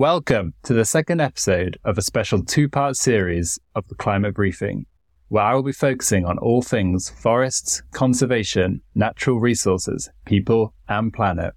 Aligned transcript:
Welcome 0.00 0.54
to 0.62 0.72
the 0.72 0.86
second 0.86 1.20
episode 1.20 1.76
of 1.84 1.98
a 1.98 2.00
special 2.00 2.42
two 2.42 2.70
part 2.70 2.96
series 2.96 3.58
of 3.74 3.86
the 3.88 3.94
Climate 3.94 4.34
Briefing, 4.34 4.86
where 5.28 5.44
I 5.44 5.54
will 5.54 5.62
be 5.62 5.72
focusing 5.72 6.24
on 6.24 6.38
all 6.38 6.62
things 6.62 7.10
forests, 7.10 7.82
conservation, 7.92 8.80
natural 8.94 9.38
resources, 9.40 10.08
people, 10.24 10.72
and 10.88 11.12
planet. 11.12 11.52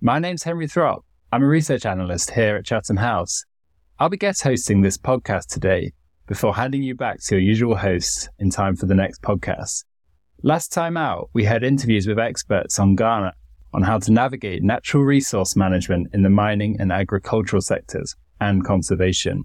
My 0.00 0.20
name's 0.20 0.44
Henry 0.44 0.68
Throp. 0.68 1.04
I'm 1.32 1.42
a 1.42 1.48
research 1.48 1.84
analyst 1.84 2.30
here 2.30 2.54
at 2.54 2.64
Chatham 2.64 2.98
House. 2.98 3.44
I'll 3.98 4.08
be 4.08 4.16
guest 4.16 4.44
hosting 4.44 4.82
this 4.82 4.96
podcast 4.96 5.48
today 5.48 5.92
before 6.28 6.54
handing 6.54 6.84
you 6.84 6.94
back 6.94 7.18
to 7.24 7.34
your 7.34 7.42
usual 7.42 7.74
hosts 7.74 8.28
in 8.38 8.50
time 8.50 8.76
for 8.76 8.86
the 8.86 8.94
next 8.94 9.20
podcast. 9.20 9.82
Last 10.44 10.72
time 10.72 10.96
out, 10.96 11.28
we 11.32 11.42
had 11.42 11.64
interviews 11.64 12.06
with 12.06 12.20
experts 12.20 12.78
on 12.78 12.94
Ghana 12.94 13.32
on 13.72 13.82
how 13.82 13.98
to 13.98 14.12
navigate 14.12 14.62
natural 14.62 15.02
resource 15.02 15.56
management 15.56 16.08
in 16.12 16.22
the 16.22 16.30
mining 16.30 16.76
and 16.80 16.92
agricultural 16.92 17.62
sectors 17.62 18.16
and 18.40 18.64
conservation. 18.64 19.44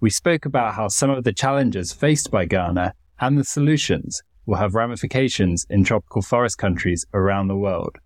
We 0.00 0.10
spoke 0.10 0.44
about 0.44 0.74
how 0.74 0.88
some 0.88 1.10
of 1.10 1.24
the 1.24 1.32
challenges 1.32 1.92
faced 1.92 2.30
by 2.30 2.44
Ghana 2.44 2.94
and 3.20 3.38
the 3.38 3.44
solutions 3.44 4.22
will 4.46 4.56
have 4.56 4.74
ramifications 4.74 5.64
in 5.70 5.84
tropical 5.84 6.22
forest 6.22 6.58
countries 6.58 7.06
around 7.14 7.48
the 7.48 7.56
world. 7.56 7.96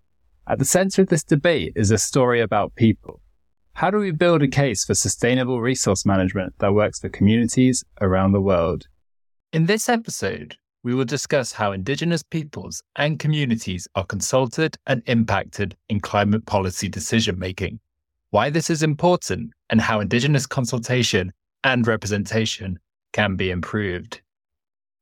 At 0.47 0.59
the 0.59 0.65
center 0.65 1.01
of 1.01 1.09
this 1.09 1.23
debate 1.23 1.73
is 1.75 1.91
a 1.91 1.97
story 1.97 2.39
about 2.39 2.75
people. 2.75 3.19
How 3.73 3.91
do 3.91 3.97
we 3.97 4.11
build 4.11 4.41
a 4.41 4.47
case 4.47 4.85
for 4.85 4.95
sustainable 4.95 5.61
resource 5.61 6.05
management 6.05 6.53
that 6.59 6.73
works 6.73 6.99
for 6.99 7.09
communities 7.09 7.83
around 8.01 8.31
the 8.31 8.41
world? 8.41 8.87
In 9.51 9.65
this 9.65 9.89
episode, 9.89 10.55
we 10.87 10.93
will 10.93 11.03
discuss 11.03 11.51
how 11.51 11.73
Indigenous 11.73 12.23
peoples 12.23 12.81
and 12.95 13.19
communities 13.19 13.89
are 13.95 14.05
consulted 14.05 14.77
and 14.87 15.03
impacted 15.07 15.75
in 15.89 15.99
climate 15.99 16.45
policy 16.45 16.87
decision 16.87 17.37
making, 17.37 17.77
why 18.29 18.49
this 18.49 18.69
is 18.69 18.83
important, 18.83 19.51
and 19.69 19.81
how 19.81 19.99
Indigenous 19.99 20.45
consultation 20.45 21.33
and 21.65 21.85
representation 21.85 22.79
can 23.11 23.35
be 23.35 23.51
improved. 23.51 24.21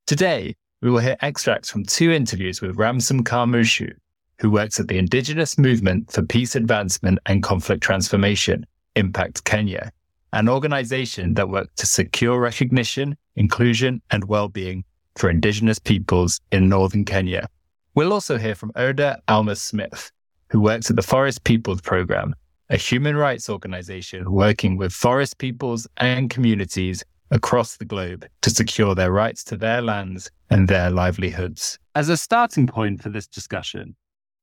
Today, 0.08 0.55
we 0.81 0.89
will 0.89 0.97
hear 0.97 1.17
extracts 1.22 1.69
from 1.69 1.86
two 1.86 2.09
interviews 2.09 2.64
with 2.64 2.77
Ramson 2.77 3.23
Karmushu, 3.23 3.94
who 4.39 4.49
works 4.49 4.80
at 4.80 4.88
the 4.88 4.97
Indigenous 4.97 5.55
Movement 5.55 6.11
for 6.11 6.23
Peace 6.23 6.55
Advancement 6.55 7.20
and 7.27 7.44
Conflict 7.44 7.83
Transformation, 7.83 8.66
Impact 8.95 9.44
Kenya, 9.44 9.92
an 10.33 10.49
organization 10.49 11.36
that 11.36 11.49
works 11.49 11.75
to 11.75 11.86
secure 11.86 12.39
recognition, 12.39 13.16
inclusion, 13.36 14.02
and 14.09 14.23
well-being 14.23 14.83
for 15.16 15.30
Indigenous 15.30 15.80
peoples 15.80 16.39
in 16.52 16.69
northern 16.69 17.05
Kenya. 17.05 17.47
We'll 17.95 18.13
also 18.13 18.38
hear 18.38 18.55
from 18.55 18.71
Oda 18.75 19.21
Almås 19.27 19.58
Smith, 19.58 20.11
who 20.49 20.59
works 20.59 20.89
at 20.89 20.95
the 20.95 21.02
Forest 21.02 21.44
Peoples 21.44 21.81
Program, 21.81 22.35
a 22.69 22.77
human 22.77 23.16
rights 23.16 23.49
organization 23.49 24.31
working 24.31 24.77
with 24.77 24.91
forest 24.91 25.38
peoples 25.38 25.88
and 25.97 26.30
communities 26.30 27.03
across 27.31 27.77
the 27.77 27.86
globe 27.86 28.25
to 28.41 28.49
secure 28.49 28.95
their 28.95 29.11
rights 29.11 29.43
to 29.45 29.58
their 29.58 29.81
lands 29.81 30.30
and 30.49 30.67
their 30.67 30.89
livelihoods. 30.89 31.80
As 31.95 32.09
a 32.09 32.17
starting 32.17 32.67
point 32.67 33.02
for 33.02 33.09
this 33.09 33.27
discussion, 33.27 33.95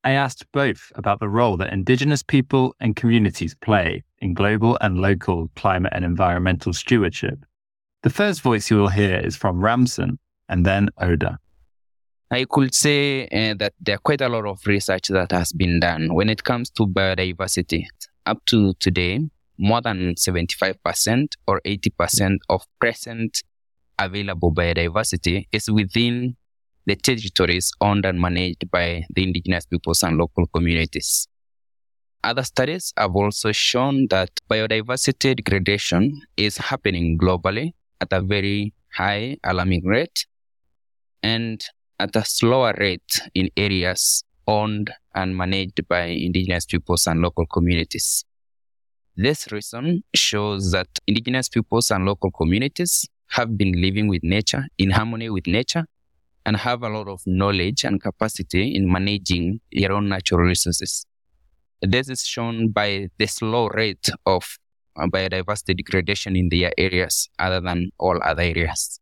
I 0.04 0.12
asked 0.12 0.50
both 0.52 0.90
about 0.96 1.20
the 1.20 1.28
role 1.28 1.56
that 1.58 1.72
Indigenous 1.72 2.22
people 2.22 2.74
and 2.80 2.96
communities 2.96 3.54
play 3.54 4.02
in 4.18 4.34
global 4.34 4.76
and 4.80 4.98
local 4.98 5.48
climate 5.54 5.92
and 5.94 6.04
environmental 6.04 6.72
stewardship. 6.72 7.44
The 8.02 8.10
first 8.10 8.40
voice 8.40 8.68
you 8.68 8.78
will 8.78 8.88
hear 8.88 9.18
is 9.18 9.36
from 9.36 9.62
Ramson, 9.62 10.18
and 10.48 10.64
then 10.64 10.88
Oda? 10.98 11.38
I 12.30 12.46
could 12.48 12.74
say 12.74 13.28
uh, 13.28 13.54
that 13.58 13.74
there 13.78 13.96
are 13.96 13.98
quite 13.98 14.22
a 14.22 14.28
lot 14.28 14.46
of 14.46 14.58
research 14.66 15.08
that 15.08 15.32
has 15.32 15.52
been 15.52 15.80
done 15.80 16.14
when 16.14 16.30
it 16.30 16.44
comes 16.44 16.70
to 16.70 16.86
biodiversity. 16.86 17.84
Up 18.24 18.42
to 18.46 18.72
today, 18.80 19.20
more 19.58 19.82
than 19.82 20.14
75% 20.14 21.26
or 21.46 21.60
80% 21.66 22.38
of 22.48 22.64
present 22.80 23.42
available 23.98 24.52
biodiversity 24.52 25.46
is 25.52 25.70
within 25.70 26.36
the 26.86 26.96
territories 26.96 27.70
owned 27.80 28.06
and 28.06 28.18
managed 28.18 28.70
by 28.70 29.04
the 29.14 29.22
indigenous 29.24 29.66
peoples 29.66 30.02
and 30.02 30.16
local 30.16 30.46
communities. 30.46 31.28
Other 32.24 32.44
studies 32.44 32.94
have 32.96 33.14
also 33.14 33.52
shown 33.52 34.06
that 34.08 34.30
biodiversity 34.50 35.36
degradation 35.36 36.22
is 36.36 36.56
happening 36.56 37.18
globally 37.18 37.72
at 38.00 38.12
a 38.12 38.22
very 38.22 38.72
high 38.94 39.36
alarming 39.44 39.84
rate 39.84 40.26
and 41.22 41.64
at 41.98 42.14
a 42.16 42.24
slower 42.24 42.74
rate 42.78 43.20
in 43.34 43.48
areas 43.56 44.24
owned 44.46 44.90
and 45.14 45.36
managed 45.36 45.86
by 45.88 46.04
indigenous 46.04 46.66
peoples 46.66 47.06
and 47.06 47.20
local 47.20 47.46
communities. 47.46 48.24
This 49.16 49.52
reason 49.52 50.02
shows 50.14 50.72
that 50.72 50.88
indigenous 51.06 51.48
peoples 51.48 51.90
and 51.90 52.04
local 52.04 52.30
communities 52.30 53.06
have 53.28 53.56
been 53.56 53.80
living 53.80 54.08
with 54.08 54.22
nature, 54.22 54.66
in 54.78 54.90
harmony 54.90 55.30
with 55.30 55.46
nature, 55.46 55.86
and 56.44 56.56
have 56.56 56.82
a 56.82 56.88
lot 56.88 57.08
of 57.08 57.20
knowledge 57.26 57.84
and 57.84 58.02
capacity 58.02 58.74
in 58.74 58.90
managing 58.90 59.60
their 59.70 59.92
own 59.92 60.08
natural 60.08 60.40
resources. 60.40 61.06
This 61.80 62.08
is 62.08 62.24
shown 62.24 62.70
by 62.70 63.08
the 63.18 63.26
slow 63.26 63.68
rate 63.68 64.08
of 64.26 64.58
uh, 64.96 65.06
biodiversity 65.06 65.76
degradation 65.76 66.36
in 66.36 66.48
their 66.48 66.72
areas 66.78 67.28
other 67.38 67.60
than 67.60 67.90
all 67.98 68.18
other 68.22 68.42
areas. 68.42 68.98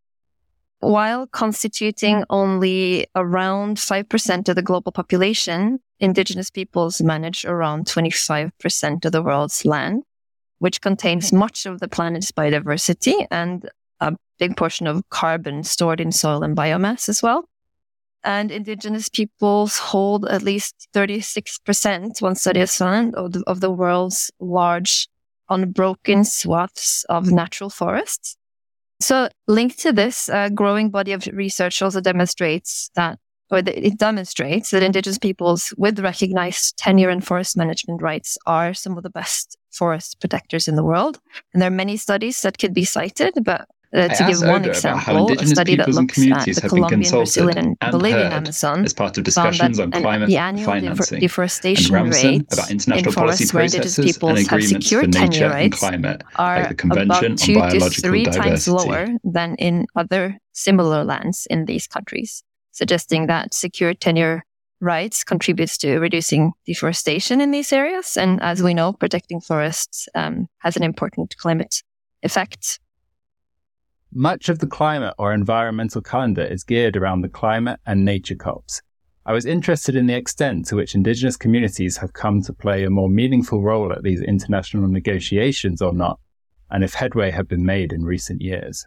While 0.81 1.27
constituting 1.27 2.25
only 2.31 3.07
around 3.15 3.77
5% 3.77 4.49
of 4.49 4.57
the 4.57 4.63
global 4.63 4.93
population, 4.93 5.81
indigenous 5.99 6.51
peoples 6.51 7.03
manage 7.03 7.45
around 7.45 7.85
25% 7.85 9.05
of 9.05 9.13
the 9.13 9.23
world's 9.23 9.67
land, 9.67 10.05
which 10.59 10.81
contains 10.81 11.35
much 11.35 11.67
of 11.67 11.81
the 11.81 11.89
planet's 11.89 12.33
biodiversity 12.33 13.27
and 13.31 13.69
a 14.01 14.17
big 14.39 14.57
portion 14.57 14.87
of 14.87 15.07
carbon 15.11 15.65
stored 15.65 16.01
in 16.01 16.13
soil 16.13 16.43
and 16.43 16.57
biomass 16.57 17.11
as 17.11 17.23
well. 17.23 17.45
And 18.25 18.51
indigenous 18.51 19.11
peoples 19.11 19.77
hold 19.77 20.27
at 20.27 20.43
least 20.43 20.89
36%, 20.95 22.23
one 22.23 22.35
study 22.35 22.61
has 22.61 22.77
found, 22.77 23.15
of 23.15 23.33
the, 23.33 23.45
of 23.47 23.61
the 23.61 23.71
world's 23.71 24.31
large 24.41 25.09
unbroken 25.51 26.25
swaths 26.25 27.05
of 27.11 27.31
natural 27.31 27.69
forests. 27.69 28.37
So, 29.01 29.29
linked 29.49 29.79
to 29.81 29.93
this, 29.93 30.29
a 30.29 30.51
growing 30.51 30.91
body 30.91 31.13
of 31.13 31.27
research 31.33 31.81
also 31.81 32.01
demonstrates 32.01 32.91
that, 32.97 33.19
or 33.51 33.59
it 33.59 33.99
demonstrates 33.99 34.71
that 34.71 34.83
Indigenous 34.83 35.19
peoples 35.19 35.73
with 35.79 35.99
recognized 36.01 36.77
tenure 36.77 37.09
and 37.09 37.27
forest 37.27 37.57
management 37.57 38.03
rights 38.03 38.37
are 38.47 38.75
some 38.75 38.97
of 38.99 39.03
the 39.03 39.11
best 39.11 39.57
forest 39.73 40.21
protectors 40.21 40.69
in 40.69 40.77
the 40.77 40.85
world. 40.85 41.19
And 41.53 41.63
there 41.63 41.69
are 41.69 41.75
many 41.75 41.97
studies 41.97 42.43
that 42.43 42.59
could 42.59 42.75
be 42.75 42.85
cited, 42.85 43.35
but 43.43 43.67
uh, 43.93 44.09
to 44.09 44.27
give 44.27 44.41
one 44.43 44.65
example, 44.65 45.33
a 45.33 45.47
study 45.47 45.77
that 45.77 45.89
looks 45.89 46.19
at 46.19 46.45
the 46.45 46.69
Colombian, 46.69 47.11
Brazilian, 47.11 47.77
and 47.81 47.91
Bolivian 47.91 48.33
Amazon 48.33 48.85
as 48.85 48.95
part 48.95 49.19
of 49.19 49.25
discussions 49.25 49.81
on 49.81 49.91
climate 49.91 50.29
the 50.29 50.37
annual 50.37 50.65
financing, 50.65 51.19
deforestation 51.19 51.95
Ramson, 51.95 52.31
rates 52.31 52.55
about 52.55 52.71
international 52.71 53.09
in 53.09 53.13
forests 53.13 53.51
policy 53.53 53.57
where 53.57 53.65
indigenous 53.65 53.97
peoples 53.97 54.31
and 54.31 54.39
have 54.39 54.47
agreements 54.47 54.87
secure 54.87 55.07
tenure 55.07 55.49
rights 55.49 55.79
climate, 55.79 56.23
are 56.37 56.63
like 56.63 56.83
the 56.83 57.03
about 57.03 57.39
two 57.39 57.55
to 57.55 57.91
three 57.91 58.25
Diversity. 58.25 58.49
times 58.49 58.69
lower 58.69 59.09
than 59.25 59.57
in 59.57 59.87
other 59.97 60.39
similar 60.53 61.05
lands 61.05 61.47
in 61.51 61.65
these 61.65 61.87
countries, 61.87 62.45
suggesting 62.71 63.27
that 63.27 63.55
secure 63.55 63.93
tenure 63.93 64.45
rights 64.81 65.25
contributes 65.25 65.77
to 65.79 65.99
reducing 65.99 66.53
deforestation 66.65 67.41
in 67.41 67.51
these 67.51 67.73
areas. 67.73 68.17
And 68.17 68.41
as 68.41 68.63
we 68.63 68.73
know, 68.73 68.93
protecting 68.93 69.41
forests 69.41 70.09
um, 70.15 70.49
has 70.59 70.77
an 70.77 70.83
important 70.83 71.37
climate 71.37 71.83
effect. 72.23 72.79
Much 74.13 74.49
of 74.49 74.59
the 74.59 74.67
climate 74.67 75.15
or 75.19 75.33
environmental 75.33 76.03
calendar 76.03 76.43
is 76.43 76.65
geared 76.65 76.97
around 76.97 77.21
the 77.21 77.29
climate 77.29 77.79
and 77.87 78.05
nature 78.05 78.35
COPs. 78.35 78.83
I 79.25 79.33
was 79.33 79.47
interested 79.47 79.95
in 79.95 80.09
the 80.09 80.17
extent 80.17 80.67
to 80.67 80.77
which 80.77 80.97
Indigenous 80.97 81.37
communities 81.37 81.99
have 81.99 82.13
come 82.13 82.43
to 82.43 82.53
play 82.53 82.83
a 82.83 82.91
more 82.91 83.09
meaningful 83.09 83.63
role 83.63 83.93
at 83.93 84.03
these 84.03 84.21
international 84.21 84.89
negotiations 84.89 85.81
or 85.81 85.93
not, 85.93 86.19
and 86.73 86.83
if 86.83 86.95
headway 86.95 87.31
had 87.31 87.47
been 87.47 87.65
made 87.65 87.93
in 87.93 88.03
recent 88.03 88.43
years. 88.43 88.85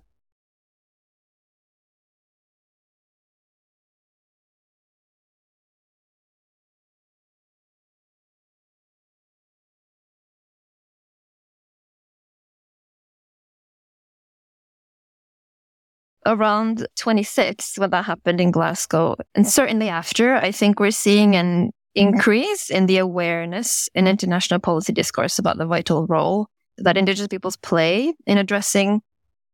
Around 16.25 16.87
26 16.95 17.77
when 17.77 17.89
that 17.91 18.05
happened 18.05 18.39
in 18.39 18.51
Glasgow. 18.51 19.15
And 19.35 19.47
certainly 19.47 19.89
after, 19.89 20.35
I 20.35 20.51
think 20.51 20.79
we're 20.79 20.91
seeing 20.91 21.35
an 21.35 21.71
increase 21.95 22.69
in 22.69 22.87
the 22.87 22.97
awareness 22.97 23.89
in 23.93 24.07
international 24.07 24.59
policy 24.59 24.93
discourse 24.93 25.37
about 25.39 25.57
the 25.57 25.65
vital 25.65 26.07
role 26.07 26.47
that 26.77 26.97
Indigenous 26.97 27.27
peoples 27.27 27.57
play 27.57 28.13
in 28.25 28.37
addressing 28.37 29.01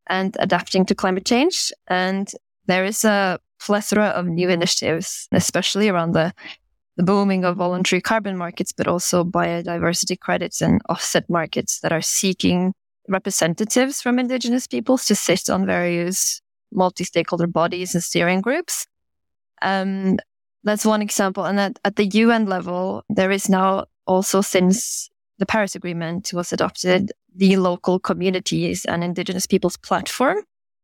and 0.08 0.36
adapting 0.40 0.86
to 0.86 0.94
climate 0.94 1.26
change. 1.26 1.72
And 1.88 2.30
there 2.66 2.84
is 2.84 3.04
a 3.04 3.38
plethora 3.60 4.06
of 4.06 4.26
new 4.26 4.48
initiatives, 4.48 5.28
especially 5.32 5.88
around 5.88 6.12
the, 6.12 6.32
the 6.96 7.02
booming 7.02 7.44
of 7.44 7.56
voluntary 7.56 8.00
carbon 8.00 8.36
markets, 8.36 8.72
but 8.72 8.88
also 8.88 9.22
biodiversity 9.22 10.18
credits 10.18 10.62
and 10.62 10.80
offset 10.88 11.28
markets 11.28 11.80
that 11.80 11.92
are 11.92 12.00
seeking 12.00 12.72
representatives 13.08 14.00
from 14.00 14.18
indigenous 14.18 14.66
peoples 14.66 15.04
to 15.06 15.14
sit 15.14 15.50
on 15.50 15.66
various 15.66 16.40
multi-stakeholder 16.72 17.46
bodies 17.46 17.94
and 17.94 18.02
steering 18.02 18.40
groups. 18.40 18.86
Um, 19.62 20.18
that's 20.62 20.84
one 20.84 21.02
example. 21.02 21.44
And 21.44 21.58
at, 21.58 21.78
at 21.84 21.96
the 21.96 22.06
UN 22.06 22.46
level, 22.46 23.04
there 23.08 23.30
is 23.30 23.48
now 23.48 23.86
also 24.06 24.40
since 24.40 25.10
the 25.38 25.46
Paris 25.46 25.74
Agreement 25.74 26.32
was 26.32 26.52
adopted, 26.52 27.12
the 27.34 27.56
local 27.56 27.98
communities 27.98 28.84
and 28.84 29.02
indigenous 29.02 29.46
peoples 29.46 29.76
platform, 29.76 30.38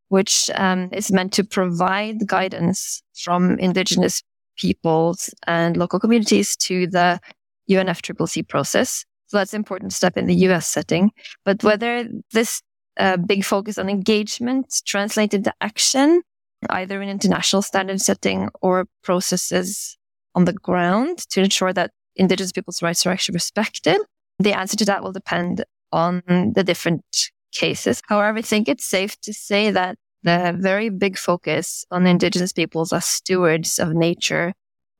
which 0.09 0.50
um, 0.55 0.88
is 0.93 1.12
meant 1.12 1.33
to 1.35 1.44
provide 1.44 2.27
guidance 2.27 3.03
from 3.15 3.59
indigenous 3.59 4.23
peoples 4.56 5.33
and 5.47 5.77
local 5.77 6.00
communities 6.00 6.56
to 6.56 6.87
the 6.87 7.21
UNFCCC 7.69 8.49
process. 8.49 9.05
So 9.27 9.37
that's 9.37 9.53
an 9.53 9.59
important 9.59 9.93
step 9.93 10.17
in 10.17 10.27
the 10.27 10.35
US 10.47 10.67
setting. 10.69 11.11
But 11.44 11.62
whether 11.62 12.09
this 12.33 12.62
uh, 12.99 13.17
big 13.17 13.45
focus 13.45 13.79
on 13.79 13.89
engagement 13.89 14.83
translated 14.87 15.45
to 15.45 15.55
action, 15.61 16.23
either 16.71 17.03
in 17.03 17.09
international 17.09 17.63
standard 17.63 18.01
setting 18.01 18.49
or 18.63 18.87
processes 19.03 19.97
on 20.35 20.45
the 20.45 20.53
ground 20.53 21.19
to 21.31 21.43
ensure 21.43 21.73
that 21.73 21.91
indigenous 22.17 22.53
people's 22.53 22.83
rights 22.83 23.07
are 23.07 23.11
actually 23.11 23.35
respected, 23.35 24.01
the 24.39 24.53
answer 24.53 24.77
to 24.77 24.85
that 24.85 25.03
will 25.03 25.13
depend 25.13 25.65
on 25.93 26.23
the 26.55 26.65
different 26.65 27.05
cases. 27.53 28.03
However, 28.07 28.39
I 28.39 28.43
think 28.43 28.69
it's 28.69 28.85
safe 28.85 29.19
to 29.23 29.33
say 29.33 29.71
that 29.71 29.97
the 30.23 30.57
very 30.59 30.89
big 30.89 31.17
focus 31.17 31.85
on 31.91 32.07
indigenous 32.07 32.53
peoples 32.53 32.93
as 32.93 33.05
stewards 33.05 33.79
of 33.79 33.95
nature 33.95 34.53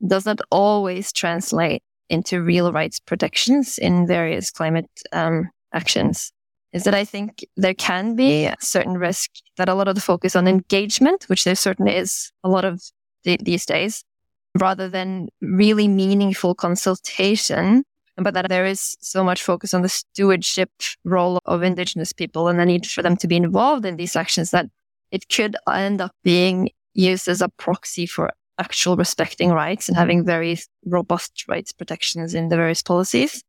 does 0.07 0.25
not 0.25 0.41
always 0.51 1.13
translate 1.13 1.83
into 2.09 2.41
real 2.41 2.73
rights 2.73 3.01
protections 3.01 3.79
in 3.79 4.07
various 4.07 4.51
climate 4.51 4.89
um, 5.13 5.51
actions. 5.73 6.33
Is 6.73 6.85
that 6.85 6.95
I 6.95 7.05
think 7.05 7.45
there 7.57 7.75
can 7.75 8.17
be 8.17 8.45
a 8.45 8.57
certain 8.61 8.99
risk 8.99 9.31
that 9.57 9.69
a 9.69 9.75
lot 9.75 9.89
of 9.89 9.95
the 9.95 10.01
focus 10.01 10.37
on 10.37 10.47
engagement, 10.47 11.25
which 11.29 11.45
there 11.45 11.55
certainly 11.55 11.97
is 11.97 12.33
a 12.45 12.49
lot 12.49 12.65
of 12.65 12.83
th- 13.25 13.41
these 13.41 13.65
days, 13.65 14.05
rather 14.59 14.89
than 14.89 15.29
really 15.41 15.89
meaningful 15.89 16.55
consultation, 16.55 17.85
but 18.17 18.35
that 18.35 18.49
there 18.49 18.67
is 18.67 18.97
so 19.01 19.23
much 19.23 19.43
focus 19.43 19.75
on 19.75 19.83
the 19.83 19.89
stewardship 19.89 20.71
role 21.05 21.39
of 21.45 21.63
indigenous 21.63 22.13
people 22.13 22.49
and 22.49 22.59
the 22.59 22.67
need 22.67 22.87
for 22.87 23.03
them 23.03 23.17
to 23.17 23.29
be 23.29 23.37
involved 23.37 23.85
in 23.87 23.97
these 23.97 24.17
actions 24.17 24.51
that 24.51 24.67
it 25.11 25.29
could 25.29 25.57
end 25.73 26.01
up 26.01 26.12
being 26.25 26.71
used 26.95 27.29
as 27.29 27.41
a 27.41 27.49
proxy 27.49 28.07
for 28.07 28.33
actual 28.59 28.97
respecting 28.97 29.51
rights 29.51 29.89
and 29.89 29.97
having 29.97 30.25
very 30.25 30.59
robust 30.85 31.45
rights 31.47 31.73
protections 31.73 32.35
in 32.35 32.49
the 32.49 32.57
various 32.57 32.83
policies. 32.83 33.45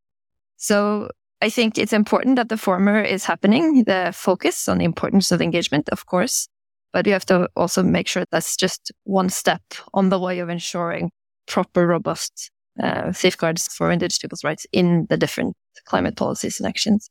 So 0.57 1.09
I 1.41 1.49
think 1.49 1.77
it's 1.77 1.93
important 1.93 2.35
that 2.37 2.49
the 2.49 2.57
former 2.57 2.99
is 2.99 3.25
happening, 3.25 3.83
the 3.83 4.11
focus 4.15 4.67
on 4.67 4.79
the 4.79 4.85
importance 4.85 5.31
of 5.31 5.41
engagement, 5.41 5.87
of 5.89 6.07
course, 6.07 6.47
but 6.93 7.05
you 7.05 7.13
have 7.13 7.25
to 7.27 7.47
also 7.55 7.83
make 7.83 8.07
sure 8.07 8.23
that's 8.31 8.55
just 8.55 8.91
one 9.03 9.29
step 9.29 9.61
on 9.93 10.09
the 10.09 10.19
way 10.19 10.39
of 10.39 10.49
ensuring 10.49 11.11
proper, 11.45 11.85
robust 11.85 12.49
uh, 12.81 13.11
safeguards 13.11 13.67
for 13.67 13.91
indigenous 13.91 14.17
people's 14.17 14.43
rights 14.43 14.65
in 14.71 15.05
the 15.09 15.17
different 15.17 15.55
climate 15.85 16.15
policies 16.15 16.59
and 16.59 16.67
actions. 16.67 17.09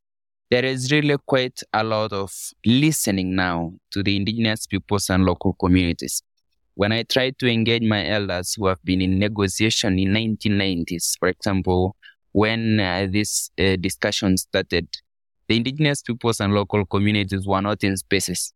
There 0.50 0.64
is 0.64 0.92
really 0.92 1.16
quite 1.26 1.60
a 1.72 1.84
lot 1.84 2.12
of 2.12 2.32
listening 2.64 3.34
now 3.34 3.74
to 3.92 4.02
the 4.02 4.16
indigenous 4.16 4.66
peoples 4.66 5.10
and 5.10 5.24
local 5.24 5.54
communities. 5.54 6.22
When 6.74 6.92
I 6.92 7.04
try 7.04 7.30
to 7.30 7.48
engage 7.48 7.82
my 7.82 8.06
elders 8.06 8.54
who 8.54 8.66
have 8.66 8.82
been 8.84 9.00
in 9.00 9.18
negotiation 9.18 9.98
in 9.98 10.08
1990s, 10.08 11.18
for 11.18 11.28
example, 11.28 11.96
when 12.36 12.78
uh, 12.80 13.06
this 13.10 13.50
uh, 13.58 13.76
discussion 13.76 14.36
started, 14.36 14.86
the 15.48 15.56
indigenous 15.56 16.02
peoples 16.02 16.38
and 16.38 16.52
local 16.52 16.84
communities 16.84 17.46
were 17.46 17.62
not 17.62 17.82
in 17.82 17.96
spaces 17.96 18.52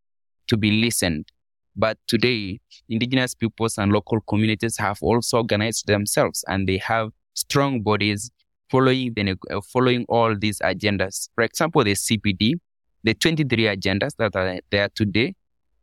to 0.49 0.59
be 0.59 0.71
listened. 0.71 1.33
But 1.75 1.97
today, 2.07 2.61
indigenous 2.91 3.35
peoples 3.35 3.79
and 3.79 3.91
local 3.91 4.21
communities 4.29 4.77
have 4.77 4.99
also 5.01 5.39
organized 5.39 5.87
themselves 5.87 6.45
and 6.47 6.69
they 6.69 6.77
have 6.77 7.09
strong 7.33 7.81
bodies 7.81 8.31
following 8.71 9.15
the, 9.15 9.35
uh, 9.51 9.63
following 9.73 10.05
all 10.11 10.37
these 10.37 10.59
agendas. 10.59 11.31
For 11.35 11.45
example, 11.45 11.83
the 11.83 11.95
CBD, 11.95 12.57
the 13.03 13.15
23 13.15 13.65
agendas 13.65 14.15
that 14.19 14.37
are 14.37 14.61
there 14.71 14.91
today, 14.95 15.37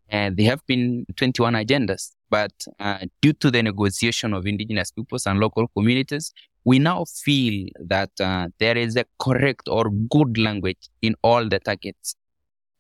and 0.08 0.38
they 0.38 0.44
have 0.44 0.64
been 0.68 1.08
21 1.16 1.56
agendas. 1.56 2.12
But 2.30 2.52
uh, 2.80 3.00
due 3.22 3.34
to 3.34 3.50
the 3.50 3.64
negotiation 3.64 4.34
of 4.34 4.46
indigenous 4.46 4.92
peoples 4.92 5.26
and 5.26 5.40
local 5.40 5.68
communities, 5.70 6.32
we 6.68 6.80
now 6.80 7.06
feel 7.24 7.70
that 7.80 8.12
uh, 8.20 8.50
there 8.60 8.76
is 8.76 8.98
a 8.98 9.06
correct 9.20 9.70
or 9.70 9.90
good 10.10 10.38
language 10.38 10.90
in 11.02 11.16
all 11.22 11.48
the 11.48 11.60
targets. 11.60 12.16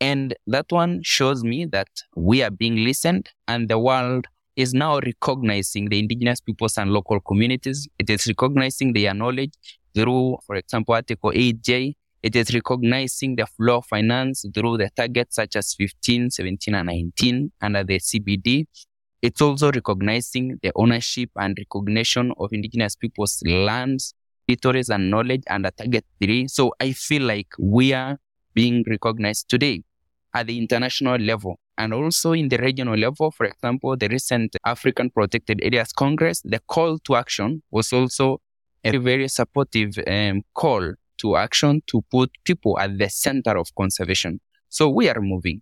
And 0.01 0.35
that 0.45 0.65
one 0.71 0.99
shows 1.03 1.41
me 1.45 1.63
that 1.67 1.87
we 2.13 2.43
are 2.43 2.51
being 2.51 2.83
listened 2.83 3.29
and 3.47 3.69
the 3.69 3.79
world 3.79 4.27
is 4.57 4.73
now 4.73 4.99
recognizing 4.99 5.87
the 5.87 5.99
indigenous 5.99 6.41
peoples 6.41 6.77
and 6.77 6.91
local 6.91 7.21
communities. 7.21 7.87
It 7.97 8.09
is 8.09 8.27
recognizing 8.27 8.91
their 8.91 9.13
knowledge 9.13 9.53
through, 9.95 10.39
for 10.45 10.57
example, 10.57 10.93
Article 10.93 11.31
8J 11.31 11.95
it 12.23 12.35
is 12.35 12.53
recognizing 12.53 13.35
the 13.35 13.45
flow 13.45 13.77
of 13.77 13.85
finance 13.85 14.43
through 14.53 14.77
the 14.77 14.89
targets 14.95 15.35
such 15.35 15.55
as 15.55 15.73
15, 15.75 16.31
17, 16.31 16.73
and 16.75 16.87
19 16.87 17.51
under 17.61 17.83
the 17.83 17.99
CBD. 17.99 18.65
It's 19.21 19.41
also 19.41 19.71
recognizing 19.71 20.59
the 20.61 20.71
ownership 20.75 21.29
and 21.35 21.57
recognition 21.57 22.33
of 22.37 22.53
indigenous 22.53 22.95
people's 22.95 23.41
lands, 23.45 24.13
territories, 24.47 24.89
and 24.89 25.09
knowledge 25.09 25.43
under 25.49 25.71
target 25.71 26.05
three. 26.21 26.47
So 26.47 26.73
I 26.79 26.93
feel 26.93 27.23
like 27.23 27.47
we 27.59 27.93
are 27.93 28.19
being 28.53 28.83
recognized 28.87 29.49
today 29.49 29.83
at 30.33 30.47
the 30.47 30.57
international 30.57 31.17
level 31.17 31.59
and 31.77 31.93
also 31.93 32.33
in 32.33 32.49
the 32.49 32.57
regional 32.57 32.95
level. 32.95 33.31
For 33.31 33.45
example, 33.45 33.97
the 33.97 34.07
recent 34.07 34.55
African 34.65 35.09
Protected 35.09 35.61
Areas 35.63 35.91
Congress, 35.91 36.41
the 36.43 36.59
call 36.67 36.99
to 36.99 37.15
action 37.15 37.63
was 37.71 37.91
also 37.93 38.41
a 38.83 38.97
very 38.97 39.27
supportive 39.27 39.97
um, 40.07 40.43
call 40.53 40.93
to 41.17 41.35
action 41.35 41.81
to 41.87 42.03
put 42.11 42.29
people 42.43 42.77
at 42.79 42.97
the 42.97 43.09
center 43.09 43.57
of 43.57 43.73
conservation. 43.75 44.39
So 44.69 44.89
we 44.89 45.09
are 45.09 45.19
moving. 45.19 45.61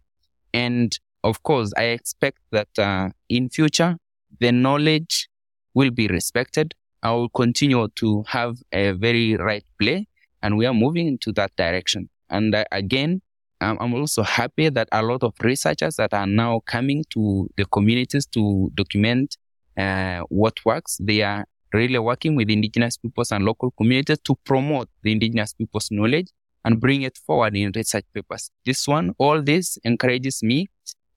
And 0.54 0.98
of 1.26 1.42
course, 1.42 1.74
I 1.76 1.86
expect 1.86 2.38
that 2.52 2.70
uh, 2.78 3.10
in 3.30 3.50
future, 3.50 3.98
the 4.40 4.52
knowledge 4.52 5.28
will 5.74 5.90
be 5.90 6.08
respected. 6.08 6.76
I 7.02 7.12
will 7.12 7.30
continue 7.30 7.88
to 7.96 8.24
have 8.28 8.58
a 8.72 8.92
very 8.92 9.36
right 9.36 9.66
play 9.80 10.08
and 10.44 10.56
we 10.56 10.68
are 10.68 10.74
moving 10.74 11.08
into 11.08 11.32
that 11.34 11.56
direction. 11.56 12.10
And 12.30 12.54
uh, 12.54 12.66
again, 12.72 13.22
I'm 13.60 13.94
also 13.96 14.22
happy 14.22 14.70
that 14.70 14.88
a 14.92 15.02
lot 15.02 15.24
of 15.24 15.34
researchers 15.42 15.96
that 15.96 16.14
are 16.14 16.28
now 16.28 16.62
coming 16.68 17.04
to 17.12 17.50
the 17.58 17.66
communities 17.66 18.28
to 18.28 18.72
document 18.76 19.38
uh, 19.78 20.20
what 20.30 20.54
works, 20.64 20.98
they 21.02 21.22
are 21.24 21.46
really 21.74 21.98
working 21.98 22.36
with 22.36 22.50
indigenous 22.50 22.98
peoples 22.98 23.32
and 23.32 23.44
local 23.44 23.72
communities 23.72 24.20
to 24.26 24.36
promote 24.46 24.90
the 25.02 25.12
indigenous 25.12 25.54
people's 25.54 25.90
knowledge 25.90 26.28
and 26.64 26.80
bring 26.80 27.02
it 27.02 27.18
forward 27.18 27.56
in 27.56 27.72
research 27.76 28.06
papers. 28.14 28.52
This 28.66 28.88
one, 28.88 29.14
all 29.18 29.42
this 29.42 29.78
encourages 29.84 30.44
me 30.44 30.68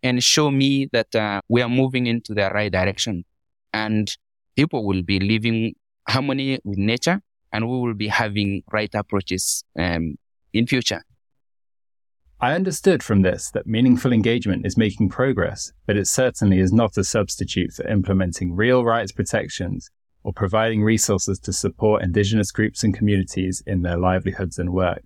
and 0.03 0.23
show 0.23 0.51
me 0.51 0.89
that 0.93 1.15
uh, 1.15 1.41
we 1.49 1.63
are 1.63 1.69
moving 1.69 2.07
into 2.07 2.35
the 2.35 2.51
right 2.51 2.71
direction 2.71 3.25
and 3.73 4.17
people 4.57 4.85
will 4.85 5.03
be 5.03 5.21
living 5.21 5.75
harmony 6.09 6.59
with 6.65 6.79
nature 6.79 7.21
and 7.53 7.69
we 7.69 7.79
will 7.79 7.95
be 7.95 8.09
having 8.09 8.63
right 8.73 8.91
approaches 8.95 9.65
um, 9.79 10.17
in 10.53 10.67
future. 10.67 11.03
I 12.41 12.55
understood 12.55 13.03
from 13.03 13.23
this 13.23 13.51
that 13.51 13.67
meaningful 13.67 14.13
engagement 14.13 14.65
is 14.65 14.77
making 14.77 15.09
progress, 15.09 15.73
but 15.87 15.97
it 15.97 16.07
certainly 16.07 16.61
is 16.61 16.73
not 16.73 16.97
a 16.97 17.03
substitute 17.03 17.73
for 17.73 17.89
implementing 17.89 18.55
real 18.55 18.85
rights 18.85 19.11
protections 19.11 19.91
or 20.23 20.33
providing 20.33 20.85
resources 20.85 21.41
to 21.41 21.53
support 21.53 22.03
Indigenous 22.03 22.53
groups 22.53 22.85
and 22.85 22.95
communities 22.95 23.63
in 23.67 23.83
their 23.83 23.97
livelihoods 23.97 24.59
and 24.59 24.73
work. 24.73 25.03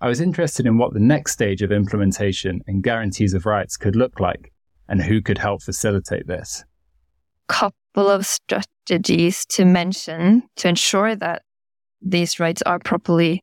I 0.00 0.08
was 0.08 0.20
interested 0.20 0.66
in 0.66 0.78
what 0.78 0.94
the 0.94 1.00
next 1.00 1.32
stage 1.32 1.60
of 1.62 1.72
implementation 1.72 2.62
and 2.66 2.82
guarantees 2.82 3.34
of 3.34 3.46
rights 3.46 3.76
could 3.76 3.96
look 3.96 4.20
like 4.20 4.52
and 4.88 5.02
who 5.02 5.20
could 5.20 5.38
help 5.38 5.62
facilitate 5.62 6.26
this. 6.26 6.64
Couple 7.48 8.08
of 8.08 8.24
strategies 8.24 9.44
to 9.46 9.64
mention 9.64 10.44
to 10.56 10.68
ensure 10.68 11.16
that 11.16 11.42
these 12.00 12.38
rights 12.38 12.62
are 12.62 12.78
properly 12.78 13.42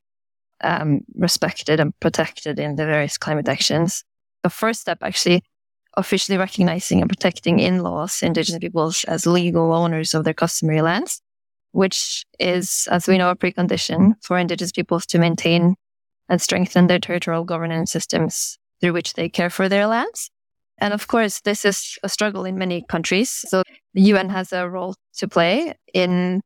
um, 0.63 1.01
respected 1.15 1.79
and 1.79 1.97
protected 2.00 2.57
in 2.57 2.77
the 2.77 2.85
various 2.85 3.17
climate 3.17 3.50
actions. 3.50 4.03
The 4.43 4.50
first 4.50 4.79
step 4.79 5.00
actually 5.01 5.43
officially 5.97 6.38
recognizing 6.38 7.01
and 7.01 7.09
protecting 7.09 7.59
in 7.59 7.83
laws 7.83 8.21
indigenous 8.21 8.59
peoples 8.59 9.03
as 9.05 9.25
legal 9.25 9.74
owners 9.74 10.13
of 10.13 10.24
their 10.24 10.33
customary 10.33 10.81
lands, 10.81 11.21
which 11.71 12.25
is, 12.39 12.88
as 12.91 13.07
we 13.07 13.17
know, 13.17 13.29
a 13.29 13.35
precondition 13.35 14.13
for 14.21 14.38
indigenous 14.38 14.71
peoples 14.71 15.05
to 15.07 15.19
maintain 15.19 15.75
and 16.29 16.41
strengthen 16.41 16.88
their 16.88 17.00
territorial 17.00 17.44
governance 17.44 17.91
systems 17.91 18.58
through 18.82 18.94
which 18.94 19.13
they 19.13 19.29
care 19.29 19.50
for 19.50 19.70
their 19.70 19.88
lands. 19.88 20.29
And 20.77 20.94
of 20.94 21.08
course, 21.08 21.41
this 21.41 21.63
is 21.63 21.98
a 22.03 22.10
struggle 22.10 22.44
in 22.46 22.58
many 22.58 22.84
countries. 22.89 23.29
So 23.48 23.63
the 23.94 24.01
UN 24.01 24.29
has 24.29 24.51
a 24.51 24.70
role 24.70 24.96
to 25.17 25.27
play 25.27 25.74
in 25.94 26.41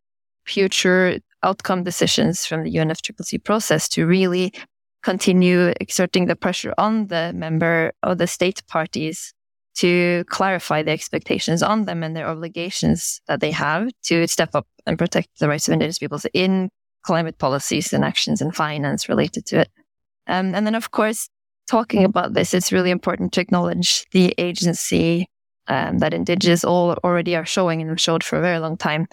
future 0.46 1.20
outcome 1.42 1.84
decisions 1.84 2.46
from 2.46 2.64
the 2.64 2.74
UNFCCC 2.76 3.44
process 3.44 3.88
to 3.90 4.06
really 4.06 4.54
continue 5.02 5.74
exerting 5.80 6.26
the 6.26 6.36
pressure 6.36 6.74
on 6.78 7.08
the 7.08 7.32
member 7.34 7.94
or 8.04 8.16
the 8.16 8.28
state 8.28 8.62
parties 8.68 9.34
to 9.76 10.26
clarify 10.28 10.84
the 10.84 10.92
expectations 10.92 11.64
on 11.64 11.86
them 11.86 12.04
and 12.04 12.16
their 12.16 12.28
obligations 12.28 13.22
that 13.28 13.40
they 13.40 13.52
have 13.52 13.90
to 14.04 14.28
step 14.28 14.50
up 14.54 14.68
and 14.86 14.98
protect 14.98 15.30
the 15.40 15.48
rights 15.48 15.68
of 15.68 15.74
indigenous 15.74 16.00
peoples 16.00 16.26
in 16.34 16.70
climate 17.04 17.38
policies 17.38 17.94
and 17.94 18.04
actions 18.04 18.42
and 18.42 18.56
finance 18.56 19.10
related 19.10 19.46
to 19.48 19.60
it. 19.62 19.70
Um, 20.28 20.54
and 20.54 20.66
then, 20.66 20.76
of 20.76 20.92
course, 20.92 21.30
talking 21.68 22.04
about 22.04 22.34
this, 22.34 22.54
it's 22.54 22.72
really 22.72 22.92
important 22.92 23.32
to 23.34 23.42
acknowledge 23.42 24.06
the 24.12 24.34
agency 24.38 25.28
um, 25.68 26.00
that 26.00 26.14
indigenous 26.14 26.64
all 26.64 26.94
already 27.04 27.36
are 27.36 27.46
showing 27.46 27.82
and 27.82 27.90
have 27.90 28.02
showed 28.02 28.24
for 28.24 28.38
a 28.38 28.42
very 28.42 28.60
long 28.60 28.78
time 28.78 29.08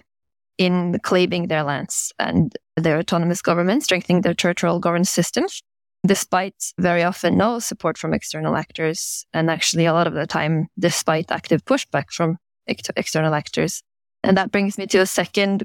in 0.58 0.98
claiming 1.02 1.48
their 1.48 1.62
lands 1.62 2.12
and 2.18 2.54
their 2.76 2.98
autonomous 2.98 3.42
government, 3.42 3.82
strengthening 3.82 4.22
their 4.22 4.34
territorial 4.34 4.80
governance 4.80 5.10
systems, 5.10 5.62
despite 6.06 6.54
very 6.78 7.02
often 7.02 7.36
no 7.36 7.58
support 7.58 7.98
from 7.98 8.14
external 8.14 8.56
actors, 8.56 9.26
and 9.34 9.50
actually 9.50 9.84
a 9.84 9.92
lot 9.92 10.06
of 10.06 10.14
the 10.14 10.26
time, 10.26 10.66
despite 10.78 11.30
active 11.30 11.64
pushback 11.64 12.10
from 12.10 12.38
ex- 12.66 12.90
external 12.96 13.34
actors. 13.34 13.82
And 14.22 14.36
that 14.38 14.50
brings 14.50 14.78
me 14.78 14.86
to 14.88 14.98
a 14.98 15.06
second 15.06 15.64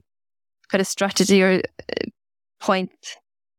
kind 0.69 0.81
of 0.81 0.87
strategy 0.87 1.41
or 1.41 1.61
point 2.61 2.91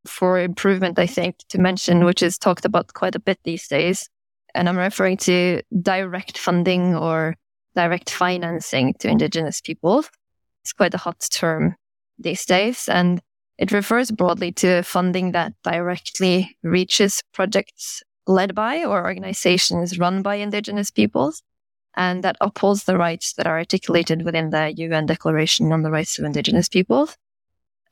for 0.07 0.39
improvement, 0.39 0.99
I 0.99 1.07
think, 1.07 1.37
to 1.51 1.59
mention, 1.61 2.05
which 2.05 2.23
is 2.23 2.39
talked 2.39 2.65
about 2.65 2.93
quite 2.95 3.15
a 3.15 3.21
bit 3.21 3.39
these 3.45 3.69
days. 3.69 4.09
And 4.55 4.69
I'm 4.69 4.79
referring 4.79 5.17
to 5.19 5.63
direct 5.81 6.39
funding 6.39 6.95
or 6.95 7.37
direct 7.75 8.11
financing 8.11 8.95
to 9.01 9.09
Indigenous 9.09 9.61
people. 9.61 10.05
It's 10.63 10.73
quite 10.73 10.95
a 10.95 10.99
hot 10.99 11.27
term 11.31 11.77
these 12.19 12.45
days. 12.45 12.89
And 12.89 13.21
it 13.59 13.73
refers 13.73 14.11
broadly 14.11 14.53
to 14.53 14.83
funding 14.83 15.33
that 15.33 15.53
directly 15.63 16.57
reaches 16.63 17.23
projects 17.33 18.03
led 18.27 18.55
by 18.55 18.85
or 18.85 19.05
organizations 19.05 19.99
run 19.99 20.23
by 20.23 20.37
Indigenous 20.37 20.91
peoples 20.91 21.43
and 21.95 22.25
that 22.25 22.37
upholds 22.41 22.85
the 22.85 22.97
rights 22.97 23.35
that 23.35 23.47
are 23.47 23.59
articulated 23.59 24.23
within 24.23 24.51
the 24.51 24.73
UN 24.77 25.07
Declaration 25.07 25.73
on 25.73 25.83
the 25.83 25.91
Rights 25.91 26.19
of 26.19 26.25
Indigenous 26.25 26.69
Peoples. 26.69 27.17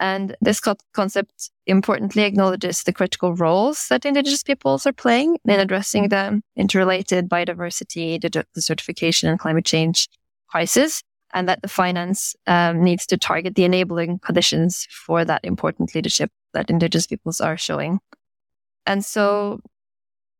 And 0.00 0.34
this 0.40 0.60
co- 0.60 0.76
concept 0.94 1.50
importantly 1.66 2.22
acknowledges 2.22 2.82
the 2.82 2.92
critical 2.92 3.34
roles 3.34 3.86
that 3.90 4.06
Indigenous 4.06 4.42
peoples 4.42 4.86
are 4.86 4.94
playing 4.94 5.36
in 5.44 5.60
addressing 5.60 6.08
the 6.08 6.40
interrelated 6.56 7.28
biodiversity, 7.28 8.18
desertification, 8.18 9.28
and 9.28 9.38
climate 9.38 9.66
change 9.66 10.08
crisis, 10.48 11.02
and 11.34 11.46
that 11.50 11.60
the 11.60 11.68
finance 11.68 12.34
um, 12.46 12.82
needs 12.82 13.04
to 13.06 13.18
target 13.18 13.54
the 13.56 13.64
enabling 13.64 14.18
conditions 14.20 14.88
for 14.90 15.22
that 15.26 15.44
important 15.44 15.94
leadership 15.94 16.30
that 16.54 16.70
Indigenous 16.70 17.06
peoples 17.06 17.40
are 17.40 17.58
showing. 17.58 18.00
And 18.86 19.04
so 19.04 19.60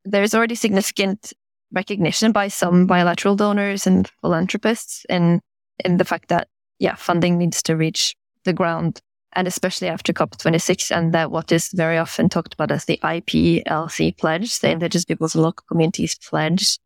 there's 0.06 0.34
already 0.34 0.54
significant 0.54 1.34
recognition 1.70 2.32
by 2.32 2.48
some 2.48 2.86
bilateral 2.86 3.36
donors 3.36 3.86
and 3.86 4.10
philanthropists 4.22 5.04
in 5.10 5.40
in 5.84 5.98
the 5.98 6.04
fact 6.04 6.28
that 6.28 6.48
yeah, 6.78 6.94
funding 6.94 7.36
needs 7.36 7.62
to 7.64 7.76
reach 7.76 8.16
the 8.44 8.54
ground 8.54 9.00
and 9.34 9.46
especially 9.46 9.88
after 9.88 10.12
COP26 10.12 10.90
and 10.94 11.12
that 11.14 11.30
what 11.30 11.52
is 11.52 11.70
very 11.72 11.98
often 11.98 12.28
talked 12.28 12.54
about 12.54 12.70
as 12.70 12.84
the 12.84 12.98
IPLC 13.02 14.16
pledge, 14.18 14.58
the 14.58 14.70
Indigenous 14.70 15.04
Peoples 15.04 15.34
and 15.34 15.44
Local 15.44 15.64
Communities 15.68 16.16
pledge. 16.28 16.78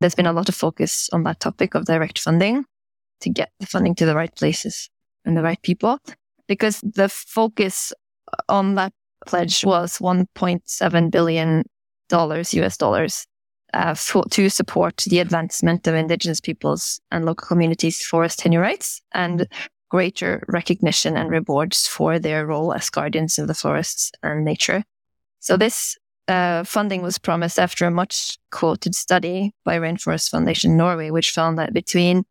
There's 0.00 0.14
been 0.14 0.26
a 0.26 0.32
lot 0.32 0.48
of 0.48 0.54
focus 0.54 1.08
on 1.12 1.22
that 1.22 1.40
topic 1.40 1.74
of 1.74 1.84
direct 1.84 2.18
funding 2.18 2.64
to 3.20 3.30
get 3.30 3.50
the 3.60 3.66
funding 3.66 3.94
to 3.96 4.06
the 4.06 4.14
right 4.14 4.34
places 4.34 4.90
and 5.24 5.36
the 5.36 5.42
right 5.42 5.60
people 5.62 5.98
because 6.48 6.80
the 6.80 7.08
focus 7.08 7.92
on 8.48 8.74
that 8.74 8.92
pledge 9.26 9.64
was 9.64 9.98
1.7 9.98 11.10
billion 11.10 11.64
dollars 12.08 12.52
US 12.54 12.76
dollars 12.76 13.26
uh, 13.72 13.94
for, 13.94 14.24
to 14.30 14.48
support 14.48 14.96
the 15.06 15.18
advancement 15.18 15.86
of 15.86 15.94
indigenous 15.94 16.40
peoples 16.40 17.00
and 17.10 17.24
local 17.24 17.46
communities 17.46 18.04
forest 18.04 18.38
tenure 18.38 18.60
rights 18.60 19.00
and 19.12 19.46
greater 19.94 20.42
recognition 20.48 21.16
and 21.16 21.30
rewards 21.30 21.86
for 21.86 22.18
their 22.18 22.44
role 22.44 22.72
as 22.74 22.90
guardians 22.90 23.38
of 23.38 23.46
the 23.46 23.54
forests 23.54 24.10
and 24.24 24.44
nature. 24.44 24.82
So 25.38 25.56
this 25.56 25.96
uh, 26.26 26.64
funding 26.64 27.00
was 27.00 27.16
promised 27.16 27.60
after 27.60 27.86
a 27.86 27.92
much 27.92 28.36
quoted 28.50 28.96
study 28.96 29.52
by 29.64 29.78
Rainforest 29.78 30.30
Foundation 30.30 30.76
Norway, 30.76 31.10
which 31.12 31.30
found 31.30 31.58
that 31.58 31.72
between 31.72 32.24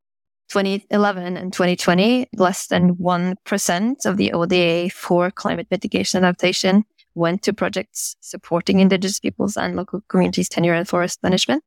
2011 0.49 1.37
and 1.37 1.53
2020, 1.53 2.27
less 2.35 2.67
than 2.67 2.95
1% 2.95 4.05
of 4.05 4.17
the 4.17 4.33
ODA 4.33 4.89
for 4.89 5.31
climate 5.31 5.67
mitigation 5.71 6.21
adaptation 6.21 6.83
went 7.15 7.43
to 7.43 7.53
projects 7.53 8.17
supporting 8.19 8.81
indigenous 8.81 9.21
peoples 9.21 9.55
and 9.55 9.77
local 9.77 10.01
communities 10.09 10.49
tenure 10.49 10.73
and 10.73 10.89
forest 10.89 11.23
management. 11.23 11.63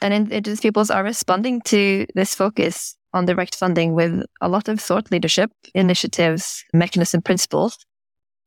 And 0.00 0.12
indigenous 0.12 0.58
peoples 0.58 0.90
are 0.90 1.04
responding 1.04 1.60
to 1.66 2.04
this 2.16 2.34
focus 2.34 2.97
on 3.12 3.26
direct 3.26 3.54
funding 3.54 3.94
with 3.94 4.22
a 4.40 4.48
lot 4.48 4.68
of 4.68 4.80
thought 4.80 5.10
leadership 5.10 5.50
initiatives, 5.74 6.64
mechanism 6.72 7.22
principles. 7.22 7.78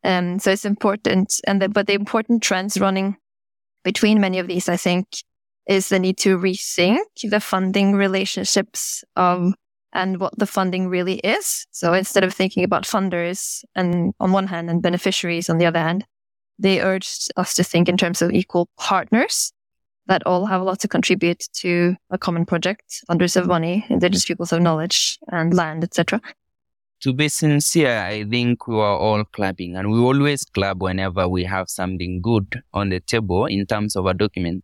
Um, 0.03 0.39
so 0.39 0.51
it's 0.51 0.65
important. 0.65 1.39
And 1.45 1.61
the, 1.61 1.69
but 1.69 1.87
the 1.87 1.93
important 1.93 2.43
trends 2.43 2.79
running 2.79 3.17
between 3.83 4.21
many 4.21 4.39
of 4.39 4.47
these, 4.47 4.69
I 4.69 4.77
think, 4.77 5.07
is 5.67 5.89
the 5.89 5.99
need 5.99 6.17
to 6.19 6.37
rethink 6.37 6.99
the 7.23 7.39
funding 7.39 7.93
relationships 7.93 9.03
of 9.15 9.53
and 9.93 10.19
what 10.19 10.37
the 10.37 10.47
funding 10.47 10.87
really 10.87 11.15
is. 11.15 11.67
So 11.71 11.93
instead 11.93 12.23
of 12.23 12.33
thinking 12.33 12.63
about 12.63 12.83
funders 12.83 13.63
and 13.75 14.13
on 14.19 14.31
one 14.31 14.47
hand 14.47 14.69
and 14.69 14.81
beneficiaries 14.81 15.49
on 15.49 15.57
the 15.57 15.65
other 15.65 15.79
hand, 15.79 16.05
they 16.57 16.81
urged 16.81 17.31
us 17.35 17.55
to 17.55 17.63
think 17.63 17.89
in 17.89 17.97
terms 17.97 18.21
of 18.21 18.31
equal 18.31 18.69
partners 18.77 19.51
that 20.07 20.23
all 20.25 20.45
have 20.45 20.61
a 20.61 20.63
lot 20.63 20.79
to 20.79 20.87
contribute 20.87 21.43
to 21.53 21.95
a 22.09 22.17
common 22.17 22.45
project, 22.45 23.03
funders 23.09 23.35
of 23.35 23.47
money, 23.47 23.85
indigenous 23.89 24.25
peoples 24.25 24.51
of 24.51 24.61
knowledge 24.61 25.19
and 25.27 25.53
land, 25.53 25.83
etc. 25.83 26.21
To 27.01 27.13
be 27.13 27.29
sincere, 27.29 27.99
I 27.99 28.23
think 28.23 28.67
we 28.67 28.75
are 28.75 28.97
all 28.97 29.23
clapping 29.23 29.75
and 29.75 29.91
we 29.91 29.99
always 29.99 30.43
clap 30.45 30.77
whenever 30.77 31.27
we 31.27 31.43
have 31.45 31.69
something 31.69 32.21
good 32.21 32.61
on 32.73 32.89
the 32.89 32.99
table 32.99 33.45
in 33.45 33.65
terms 33.65 33.95
of 33.95 34.05
a 34.05 34.13
document. 34.13 34.63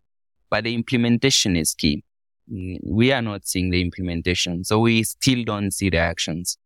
But 0.49 0.63
the 0.63 0.73
implementation 0.73 1.55
is 1.55 1.73
key. 1.73 2.03
We 2.47 3.11
are 3.11 3.21
not 3.21 3.45
seeing 3.45 3.71
the 3.71 3.81
implementation, 3.81 4.63
so 4.63 4.79
we 4.79 5.03
still 5.03 5.43
don't 5.43 5.71
see 5.71 5.89
the 5.89 5.97
actions. 5.97 6.57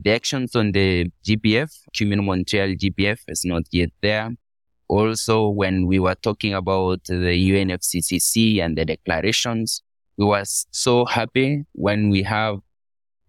The 0.00 0.10
actions 0.10 0.56
on 0.56 0.72
the 0.72 1.10
GBF, 1.24 1.70
Kumene 1.94 2.24
Montreal 2.24 2.70
GBF 2.70 3.20
is 3.28 3.44
not 3.44 3.62
yet 3.70 3.90
there 4.00 4.32
also 4.92 5.48
when 5.48 5.86
we 5.86 5.98
were 5.98 6.14
talking 6.14 6.52
about 6.54 7.04
the 7.04 7.50
UNFCCC 7.50 8.60
and 8.60 8.76
the 8.76 8.84
declarations, 8.84 9.82
we 10.18 10.26
were 10.26 10.44
so 10.44 11.06
happy 11.06 11.64
when 11.72 12.10
we 12.10 12.22
have 12.22 12.58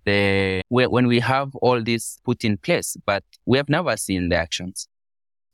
the 0.05 0.61
when 0.67 1.07
we 1.07 1.19
have 1.21 1.55
all 1.55 1.81
this 1.81 2.19
put 2.25 2.43
in 2.43 2.57
place, 2.57 2.97
but 3.05 3.23
we 3.45 3.57
have 3.57 3.69
never 3.69 3.95
seen 3.95 4.27
the 4.29 4.35
actions. 4.35 4.89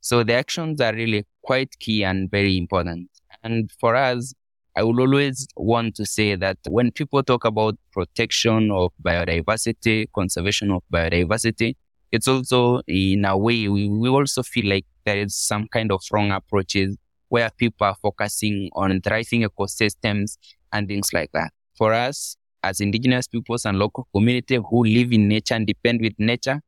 So 0.02 0.24
the 0.24 0.34
actions 0.34 0.82
are 0.82 0.94
really 0.94 1.26
quite 1.44 1.78
key 1.80 2.04
and 2.04 2.32
very 2.32 2.58
important. 2.58 3.10
And 3.44 3.72
for 3.80 3.96
us, 3.96 4.34
I 4.76 4.82
will 4.82 5.00
always 5.02 5.48
want 5.56 5.96
to 5.96 6.06
say 6.06 6.36
that 6.36 6.58
when 6.68 6.92
people 6.92 7.22
talk 7.22 7.46
about 7.46 7.76
protection 7.92 8.72
of 8.72 8.92
biodiversity, 9.04 10.08
conservation 10.16 10.72
of 10.72 10.82
biodiversity, 10.92 11.76
it's 12.12 12.28
also 12.28 12.82
in 12.88 13.26
a 13.26 13.38
way 13.38 13.68
we, 13.68 13.88
we 13.88 14.10
also 14.10 14.42
feel 14.42 14.68
like 14.68 14.86
there 15.06 15.18
is 15.18 15.36
some 15.36 15.68
kind 15.68 15.92
of 15.92 16.02
wrong 16.12 16.32
approaches 16.32 16.98
where 17.30 17.50
people 17.58 17.86
are 17.88 17.96
focusing 18.02 18.70
on 18.74 19.02
thriving 19.02 19.44
ecosystems 19.44 20.38
and 20.74 20.88
things 20.88 21.14
like 21.14 21.32
that. 21.34 21.52
For 21.78 21.94
us, 21.94 22.36
as 22.64 22.82
indigenous 22.82 23.28
peoples 23.28 23.66
and 23.66 23.80
local 23.80 24.08
community 24.14 24.56
who 24.56 24.84
live 24.84 25.14
in 25.14 25.28
nature 25.28 25.56
and 25.56 25.66
depend 25.66 26.02
with 26.02 26.14
nature, 26.18 26.62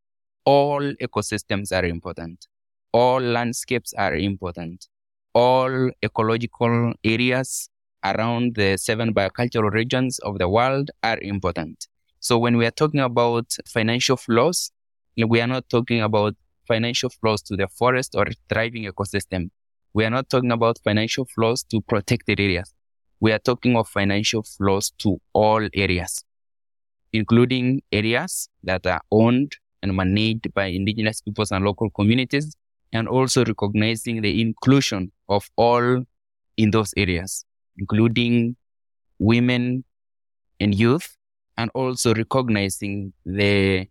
all 0.45 0.81
ecosystems 1.01 1.71
are 1.71 1.85
important. 1.85 2.47
All 2.93 3.19
landscapes 3.19 3.93
are 3.93 4.15
important. 4.15 4.87
All 5.33 5.91
ecological 6.03 6.93
areas 7.03 7.69
around 8.03 8.55
the 8.55 8.77
seven 8.77 9.13
biocultural 9.13 9.71
regions 9.71 10.19
of 10.19 10.39
the 10.39 10.49
world 10.49 10.91
are 11.03 11.19
important. 11.21 11.87
So 12.19 12.37
when 12.37 12.57
we 12.57 12.65
are 12.65 12.71
talking 12.71 12.99
about 12.99 13.55
financial 13.67 14.17
flows, 14.17 14.71
we 15.17 15.41
are 15.41 15.47
not 15.47 15.69
talking 15.69 16.01
about 16.01 16.35
financial 16.67 17.09
flows 17.09 17.41
to 17.43 17.55
the 17.55 17.67
forest 17.67 18.15
or 18.15 18.27
thriving 18.49 18.85
ecosystem. 18.85 19.49
We 19.93 20.05
are 20.05 20.09
not 20.09 20.29
talking 20.29 20.51
about 20.51 20.79
financial 20.83 21.25
flows 21.25 21.63
to 21.65 21.81
protected 21.81 22.39
areas. 22.39 22.73
We 23.19 23.31
are 23.31 23.39
talking 23.39 23.75
of 23.75 23.87
financial 23.87 24.43
flows 24.43 24.91
to 24.99 25.19
all 25.33 25.67
areas, 25.73 26.23
including 27.13 27.83
areas 27.91 28.49
that 28.63 28.85
are 28.87 29.01
owned 29.11 29.55
and 29.83 29.95
managed 29.95 30.53
by 30.53 30.65
indigenous 30.65 31.21
peoples 31.21 31.51
and 31.51 31.65
local 31.65 31.89
communities, 31.89 32.55
and 32.93 33.07
also 33.07 33.43
recognizing 33.45 34.21
the 34.21 34.41
inclusion 34.41 35.11
of 35.29 35.49
all 35.55 36.03
in 36.57 36.71
those 36.71 36.93
areas, 36.97 37.45
including 37.77 38.55
women 39.19 39.83
and 40.59 40.75
youth, 40.75 41.17
and 41.57 41.69
also 41.73 42.13
recognizing 42.13 43.13
the 43.25 43.87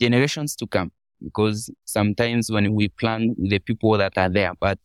generations 0.00 0.56
to 0.56 0.66
come 0.66 0.90
because 1.22 1.70
sometimes 1.84 2.50
when 2.50 2.74
we 2.74 2.88
plan 2.88 3.34
the 3.38 3.58
people 3.58 3.96
that 3.98 4.16
are 4.16 4.28
there, 4.28 4.52
but 4.60 4.78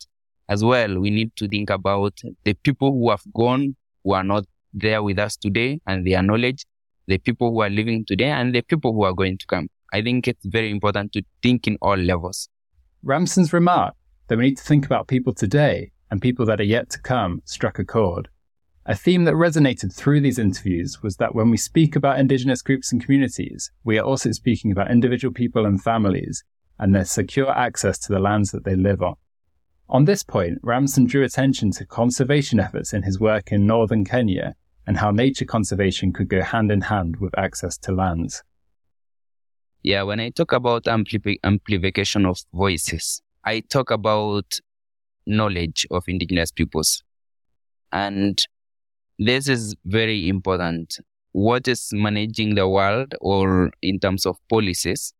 as 0.48 0.64
well, 0.64 0.98
we 0.98 1.10
need 1.10 1.34
to 1.36 1.48
think 1.48 1.70
about 1.70 2.18
the 2.44 2.54
people 2.54 2.92
who 2.92 3.10
have 3.10 3.22
gone, 3.34 3.76
who 4.04 4.14
are 4.14 4.24
not 4.24 4.44
there 4.72 5.02
with 5.02 5.18
us 5.18 5.36
today 5.36 5.80
and 5.86 6.06
their 6.06 6.22
knowledge, 6.22 6.64
the 7.06 7.18
people 7.18 7.50
who 7.50 7.62
are 7.62 7.70
living 7.70 8.04
today 8.06 8.30
and 8.30 8.54
the 8.54 8.62
people 8.62 8.92
who 8.92 9.02
are 9.04 9.14
going 9.14 9.38
to 9.38 9.46
come. 9.46 9.68
I 9.92 10.02
think 10.02 10.28
it's 10.28 10.44
very 10.44 10.70
important 10.70 11.12
to 11.14 11.22
think 11.42 11.66
in 11.66 11.78
all 11.80 11.96
levels. 11.96 12.48
Ramson's 13.02 13.52
remark 13.52 13.94
that 14.28 14.38
we 14.38 14.44
need 14.44 14.58
to 14.58 14.62
think 14.62 14.84
about 14.84 15.08
people 15.08 15.32
today 15.32 15.92
and 16.10 16.20
people 16.20 16.44
that 16.46 16.60
are 16.60 16.64
yet 16.64 16.90
to 16.90 16.98
come 16.98 17.42
struck 17.44 17.78
a 17.78 17.84
chord. 17.84 18.28
A 18.90 18.96
theme 18.96 19.24
that 19.24 19.34
resonated 19.34 19.94
through 19.94 20.22
these 20.22 20.38
interviews 20.38 21.02
was 21.02 21.18
that 21.18 21.34
when 21.34 21.50
we 21.50 21.58
speak 21.58 21.94
about 21.94 22.18
Indigenous 22.18 22.62
groups 22.62 22.90
and 22.90 23.04
communities, 23.04 23.70
we 23.84 23.98
are 23.98 24.02
also 24.02 24.32
speaking 24.32 24.72
about 24.72 24.90
individual 24.90 25.30
people 25.30 25.66
and 25.66 25.82
families 25.82 26.42
and 26.78 26.94
their 26.94 27.04
secure 27.04 27.50
access 27.50 27.98
to 27.98 28.14
the 28.14 28.18
lands 28.18 28.50
that 28.52 28.64
they 28.64 28.74
live 28.74 29.02
on. 29.02 29.16
On 29.90 30.06
this 30.06 30.22
point, 30.22 30.56
Ramson 30.62 31.04
drew 31.04 31.22
attention 31.22 31.70
to 31.72 31.84
conservation 31.84 32.58
efforts 32.58 32.94
in 32.94 33.02
his 33.02 33.20
work 33.20 33.52
in 33.52 33.66
northern 33.66 34.06
Kenya 34.06 34.54
and 34.86 34.96
how 34.96 35.10
nature 35.10 35.44
conservation 35.44 36.10
could 36.10 36.30
go 36.30 36.40
hand 36.40 36.72
in 36.72 36.80
hand 36.80 37.16
with 37.16 37.36
access 37.38 37.76
to 37.76 37.92
lands. 37.92 38.42
Yeah, 39.82 40.02
when 40.04 40.18
I 40.18 40.30
talk 40.30 40.52
about 40.52 40.84
ampli- 40.84 41.40
amplification 41.44 42.24
of 42.24 42.38
voices, 42.54 43.20
I 43.44 43.60
talk 43.60 43.90
about 43.90 44.60
knowledge 45.26 45.86
of 45.90 46.04
indigenous 46.08 46.50
peoples. 46.50 47.02
And 47.92 48.42
this 49.18 49.48
is 49.48 49.74
very 49.84 50.28
important. 50.28 50.98
What 51.32 51.68
is 51.68 51.90
managing 51.92 52.54
the 52.54 52.68
world 52.68 53.14
or 53.20 53.70
in 53.82 53.98
terms 53.98 54.26
of 54.26 54.36
policies 54.48 55.12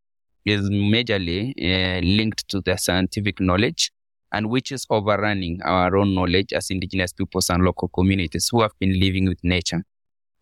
is 0.44 0.70
majorly 0.70 1.52
uh, 1.58 2.00
linked 2.00 2.48
to 2.48 2.60
the 2.60 2.76
scientific 2.76 3.40
knowledge 3.40 3.90
and 4.32 4.50
which 4.50 4.72
is 4.72 4.86
overrunning 4.90 5.60
our 5.64 5.96
own 5.96 6.14
knowledge 6.14 6.52
as 6.52 6.70
indigenous 6.70 7.12
peoples 7.12 7.50
and 7.50 7.64
local 7.64 7.88
communities 7.88 8.48
who 8.50 8.62
have 8.62 8.72
been 8.78 8.98
living 9.00 9.26
with 9.26 9.42
nature. 9.42 9.82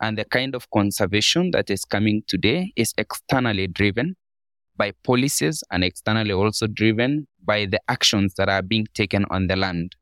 And 0.00 0.18
the 0.18 0.24
kind 0.26 0.54
of 0.54 0.70
conservation 0.70 1.50
that 1.52 1.70
is 1.70 1.84
coming 1.84 2.22
today 2.26 2.72
is 2.76 2.92
externally 2.98 3.66
driven 3.66 4.16
by 4.76 4.92
policies 5.04 5.64
and 5.70 5.82
externally 5.82 6.32
also 6.32 6.66
driven 6.66 7.26
by 7.44 7.64
the 7.64 7.80
actions 7.88 8.34
that 8.34 8.48
are 8.48 8.62
being 8.62 8.86
taken 8.92 9.24
on 9.30 9.46
the 9.46 9.56
land. 9.56 9.96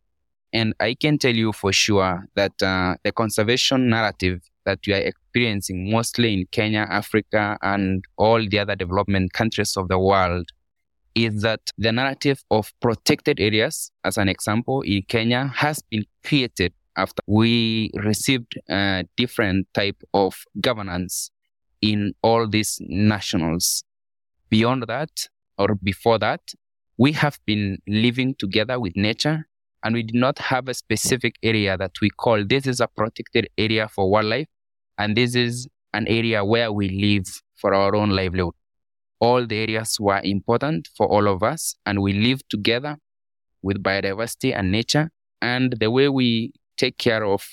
And 0.54 0.72
I 0.78 0.94
can 0.94 1.18
tell 1.18 1.34
you 1.34 1.52
for 1.52 1.72
sure 1.72 2.28
that 2.36 2.62
uh, 2.62 2.94
the 3.02 3.10
conservation 3.10 3.90
narrative 3.90 4.40
that 4.64 4.78
we 4.86 4.94
are 4.94 5.00
experiencing 5.00 5.90
mostly 5.90 6.32
in 6.32 6.46
Kenya, 6.52 6.86
Africa, 6.88 7.58
and 7.60 8.04
all 8.16 8.38
the 8.48 8.60
other 8.60 8.76
development 8.76 9.32
countries 9.32 9.76
of 9.76 9.88
the 9.88 9.98
world 9.98 10.48
is 11.16 11.42
that 11.42 11.60
the 11.76 11.90
narrative 11.90 12.42
of 12.52 12.72
protected 12.80 13.40
areas, 13.40 13.90
as 14.04 14.16
an 14.16 14.28
example, 14.28 14.82
in 14.82 15.02
Kenya 15.02 15.52
has 15.56 15.82
been 15.90 16.04
created 16.24 16.72
after 16.96 17.20
we 17.26 17.90
received 17.94 18.54
a 18.70 19.04
different 19.16 19.66
type 19.74 20.00
of 20.14 20.36
governance 20.60 21.32
in 21.82 22.14
all 22.22 22.48
these 22.48 22.78
nationals. 22.80 23.82
Beyond 24.50 24.84
that, 24.86 25.28
or 25.58 25.74
before 25.74 26.20
that, 26.20 26.40
we 26.96 27.10
have 27.10 27.40
been 27.44 27.78
living 27.88 28.36
together 28.36 28.78
with 28.78 28.94
nature 28.94 29.48
and 29.84 29.94
we 29.94 30.02
do 30.02 30.18
not 30.18 30.38
have 30.38 30.68
a 30.68 30.74
specific 30.74 31.36
area 31.42 31.76
that 31.76 31.92
we 32.00 32.10
call 32.10 32.44
this 32.44 32.66
is 32.66 32.80
a 32.80 32.88
protected 32.88 33.48
area 33.58 33.86
for 33.88 34.10
wildlife 34.10 34.48
and 34.98 35.16
this 35.16 35.34
is 35.34 35.68
an 35.92 36.08
area 36.08 36.44
where 36.44 36.72
we 36.72 36.88
live 36.88 37.26
for 37.54 37.74
our 37.74 37.94
own 37.94 38.10
livelihood. 38.10 38.54
All 39.20 39.46
the 39.46 39.58
areas 39.58 39.98
were 40.00 40.20
important 40.24 40.88
for 40.96 41.06
all 41.06 41.28
of 41.28 41.42
us 41.42 41.76
and 41.86 42.02
we 42.02 42.14
live 42.14 42.40
together 42.48 42.96
with 43.62 43.82
biodiversity 43.82 44.56
and 44.58 44.72
nature 44.72 45.10
and 45.40 45.74
the 45.78 45.90
way 45.90 46.08
we 46.08 46.52
take 46.76 46.98
care 46.98 47.24
of 47.24 47.46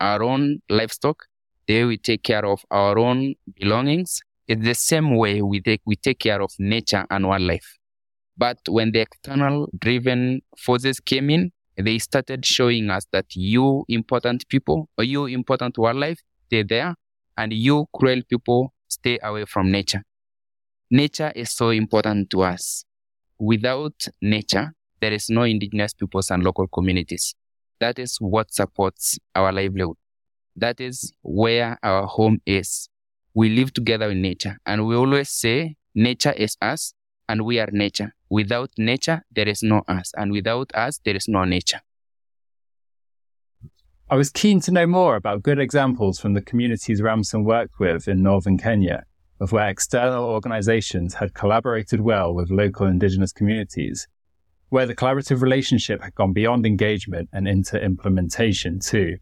our 0.00 0.22
own 0.22 0.60
livestock 0.68 1.26
the 1.66 1.74
way 1.74 1.84
we 1.84 1.96
take 1.96 2.22
care 2.22 2.44
of 2.44 2.64
our 2.70 2.98
own 2.98 3.34
belongings 3.58 4.20
is 4.46 4.58
the 4.62 4.74
same 4.74 5.16
way 5.16 5.40
we 5.40 5.60
take, 5.60 5.80
we 5.86 5.96
take 5.96 6.18
care 6.18 6.42
of 6.42 6.52
nature 6.58 7.06
and 7.10 7.26
wildlife. 7.26 7.78
But 8.36 8.58
when 8.68 8.92
the 8.92 9.00
external 9.00 9.70
driven 9.78 10.42
forces 10.58 11.00
came 11.00 11.30
in 11.30 11.52
they 11.76 11.98
started 11.98 12.44
showing 12.44 12.90
us 12.90 13.06
that 13.12 13.26
you 13.34 13.84
important 13.88 14.48
people 14.48 14.88
or 14.98 15.04
you 15.04 15.26
important 15.26 15.76
wildlife 15.78 16.20
stay 16.46 16.62
there 16.62 16.94
and 17.36 17.52
you 17.52 17.86
cruel 17.94 18.20
people 18.28 18.72
stay 18.88 19.18
away 19.22 19.44
from 19.44 19.70
nature 19.70 20.02
Nature 20.90 21.32
is 21.34 21.50
so 21.50 21.70
important 21.70 22.30
to 22.30 22.42
us. 22.42 22.84
Without 23.38 24.06
nature, 24.22 24.74
there 25.00 25.12
is 25.12 25.28
no 25.28 25.42
indigenous 25.42 25.92
peoples 25.92 26.30
and 26.30 26.44
local 26.44 26.68
communities. 26.68 27.34
That 27.80 27.98
is 27.98 28.16
what 28.20 28.52
supports 28.54 29.18
our 29.34 29.50
livelihood. 29.52 29.96
That 30.56 30.80
is 30.80 31.12
where 31.22 31.78
our 31.82 32.06
home 32.06 32.40
is. 32.46 32.88
We 33.34 33.48
live 33.48 33.72
together 33.72 34.10
in 34.10 34.22
nature 34.22 34.56
and 34.64 34.86
we 34.86 34.94
always 34.94 35.30
say 35.30 35.74
nature 35.94 36.32
is 36.32 36.56
us 36.62 36.94
and 37.28 37.44
we 37.44 37.58
are 37.58 37.68
nature. 37.72 38.14
Without 38.30 38.70
nature, 38.78 39.24
there 39.30 39.48
is 39.48 39.62
no 39.62 39.82
us 39.86 40.12
and 40.16 40.32
without 40.32 40.74
us, 40.74 41.00
there 41.04 41.16
is 41.16 41.28
no 41.28 41.44
nature. 41.44 41.80
I 44.10 44.16
was 44.16 44.30
keen 44.30 44.60
to 44.60 44.70
know 44.70 44.86
more 44.86 45.16
about 45.16 45.42
good 45.42 45.58
examples 45.58 46.20
from 46.20 46.34
the 46.34 46.42
communities 46.42 47.00
Ramson 47.00 47.44
worked 47.44 47.80
with 47.80 48.06
in 48.06 48.22
northern 48.22 48.58
Kenya 48.58 49.04
of 49.40 49.52
where 49.52 49.68
external 49.68 50.24
organizations 50.24 51.14
had 51.14 51.34
collaborated 51.34 52.00
well 52.00 52.34
with 52.34 52.50
local 52.50 52.86
indigenous 52.86 53.32
communities, 53.32 54.06
where 54.68 54.86
the 54.86 54.94
collaborative 54.94 55.42
relationship 55.42 56.02
had 56.02 56.14
gone 56.14 56.32
beyond 56.32 56.64
engagement 56.66 57.28
and 57.32 57.48
into 57.48 57.82
implementation 57.82 58.78
too. 58.78 59.16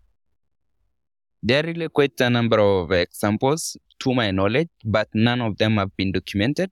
There 1.42 1.62
are 1.62 1.66
really 1.66 1.88
quite 1.88 2.20
a 2.20 2.30
number 2.30 2.58
of 2.60 2.92
examples 2.92 3.76
to 4.00 4.14
my 4.14 4.30
knowledge, 4.30 4.68
but 4.84 5.08
none 5.14 5.40
of 5.40 5.58
them 5.58 5.76
have 5.76 5.96
been 5.96 6.12
documented. 6.12 6.70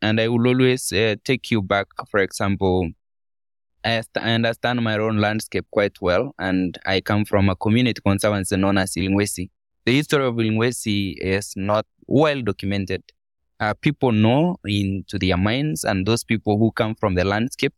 And 0.00 0.20
I 0.20 0.28
will 0.28 0.46
always 0.46 0.92
uh, 0.92 1.16
take 1.24 1.50
you 1.50 1.60
back, 1.60 1.86
for 2.10 2.20
example, 2.20 2.90
I, 3.84 4.02
understand 4.16 4.82
my 4.82 4.98
own 4.98 5.18
landscape 5.18 5.66
quite 5.70 6.00
well, 6.00 6.34
and 6.38 6.78
I 6.84 7.00
come 7.00 7.24
from 7.24 7.48
a 7.48 7.56
community 7.56 8.00
conservancy 8.04 8.56
known 8.56 8.78
as 8.78 8.96
Il 8.96 9.10
Ngwesi. 9.10 9.50
The 9.84 9.94
history 9.94 10.24
of 10.24 10.38
Il 10.38 10.52
Ngwesi 10.52 11.16
is 11.18 11.54
not 11.56 11.86
well 12.06 12.42
documented. 12.42 13.02
Uh, 13.60 13.74
people 13.74 14.12
know 14.12 14.56
into 14.64 15.18
their 15.18 15.36
minds, 15.36 15.84
and 15.84 16.06
those 16.06 16.24
people 16.24 16.58
who 16.58 16.70
come 16.72 16.94
from 16.94 17.14
the 17.14 17.24
landscape, 17.24 17.74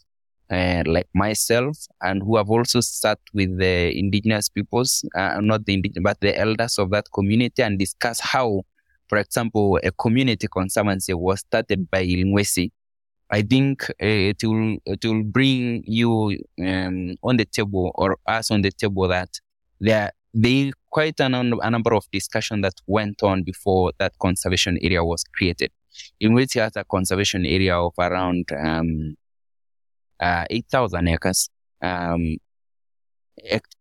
uh, 0.50 0.82
like 0.86 1.08
myself, 1.14 1.76
and 2.02 2.22
who 2.22 2.36
have 2.36 2.50
also 2.50 2.80
sat 2.80 3.18
with 3.32 3.58
the 3.58 3.96
indigenous 3.96 4.48
peoples, 4.48 5.04
uh, 5.14 5.38
not 5.40 5.64
the 5.66 5.74
indigenous, 5.74 6.02
but 6.02 6.20
the 6.20 6.36
elders 6.38 6.78
of 6.78 6.90
that 6.90 7.06
community, 7.12 7.62
and 7.62 7.78
discuss 7.78 8.20
how, 8.20 8.62
for 9.10 9.18
example, 9.18 9.78
a 9.82 9.90
community 9.90 10.46
conservancy 10.46 11.12
was 11.12 11.40
started 11.40 11.90
by 11.90 12.02
Il 12.02 12.24
Ngwesi. 12.26 12.70
I 13.28 13.42
think 13.42 13.90
uh, 13.90 14.30
it 14.30 14.42
will 14.44 14.78
it 14.86 15.04
will 15.04 15.24
bring 15.24 15.82
you 15.84 16.38
um, 16.64 17.16
on 17.22 17.36
the 17.36 17.44
table 17.44 17.90
or 17.96 18.16
us 18.26 18.52
on 18.52 18.62
the 18.62 18.70
table 18.70 19.08
that 19.08 19.30
there 19.80 20.12
there 20.32 20.70
quite 20.90 21.18
a, 21.18 21.28
number 21.28 21.92
of 21.94 22.04
discussion 22.12 22.60
that 22.60 22.74
went 22.86 23.22
on 23.24 23.42
before 23.42 23.92
that 23.98 24.12
conservation 24.20 24.78
area 24.80 25.04
was 25.04 25.24
created, 25.24 25.72
in 26.20 26.32
which 26.32 26.54
has 26.54 26.76
a 26.76 26.84
conservation 26.84 27.44
area 27.44 27.76
of 27.76 27.92
around 27.98 28.44
um, 28.52 29.16
uh, 30.20 30.44
8,000 30.48 31.08
acres, 31.08 31.48
um, 31.82 32.36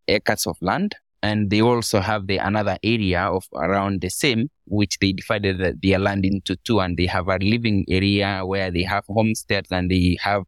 acres 0.08 0.48
of 0.48 0.58
land. 0.62 0.96
And 1.22 1.50
they 1.50 1.62
also 1.62 2.00
have 2.00 2.28
the 2.28 2.38
another 2.38 2.78
area 2.84 3.24
of 3.24 3.46
around 3.54 4.02
the 4.02 4.10
same, 4.10 4.50
which 4.66 5.00
they 5.00 5.12
divided 5.12 5.82
their 5.82 6.00
land 6.00 6.26
into 6.26 6.56
two, 6.58 6.80
and 6.80 6.96
they 6.96 7.08
have 7.08 7.28
a 7.28 7.38
living 7.38 7.86
area 7.90 8.42
where 8.46 8.72
they 8.72 8.84
have 8.84 9.04
homesteads 9.08 9.70
and 9.72 9.92
they 9.92 10.18
have 10.22 10.44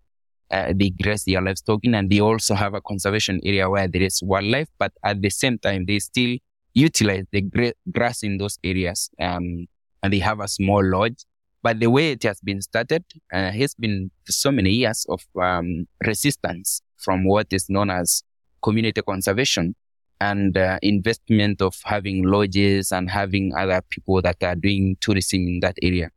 uh, 0.49 0.73
they 0.75 0.89
graze 0.89 1.23
their 1.23 1.41
livestock 1.41 1.79
in, 1.83 1.95
and 1.95 2.09
they 2.09 2.19
also 2.19 2.53
have 2.55 2.73
a 2.73 2.81
conservation 2.81 3.39
area 3.43 3.69
where 3.69 3.87
there 3.87 4.01
is 4.01 4.21
wildlife, 4.21 4.67
but 4.77 4.91
at 5.03 5.21
the 5.21 5.29
same 5.29 5.57
time, 5.57 5.85
they 5.85 5.97
still 5.99 6.37
utilize 6.73 7.23
the 7.31 7.41
gra- 7.41 7.73
grass 7.91 8.21
in 8.21 8.37
those 8.37 8.59
areas. 8.63 9.09
Um, 9.19 9.67
and 10.03 10.11
they 10.11 10.19
have 10.19 10.39
a 10.39 10.47
small 10.47 10.83
lodge. 10.83 11.25
But 11.63 11.79
the 11.79 11.87
way 11.87 12.11
it 12.11 12.23
has 12.23 12.41
been 12.41 12.61
started 12.61 13.03
uh, 13.31 13.51
has 13.51 13.75
been 13.75 14.09
so 14.27 14.51
many 14.51 14.71
years 14.71 15.05
of 15.09 15.23
um, 15.39 15.87
resistance 16.05 16.81
from 16.97 17.23
what 17.23 17.47
is 17.51 17.69
known 17.69 17.91
as 17.91 18.23
community 18.63 19.01
conservation 19.01 19.75
and 20.21 20.55
uh, 20.55 20.77
investment 20.83 21.61
of 21.61 21.75
having 21.83 22.23
lodges 22.23 22.91
and 22.91 23.09
having 23.09 23.53
other 23.55 23.81
people 23.89 24.21
that 24.21 24.41
are 24.43 24.55
doing 24.55 24.95
tourism 25.01 25.41
in 25.47 25.59
that 25.61 25.75
area. 25.81 26.11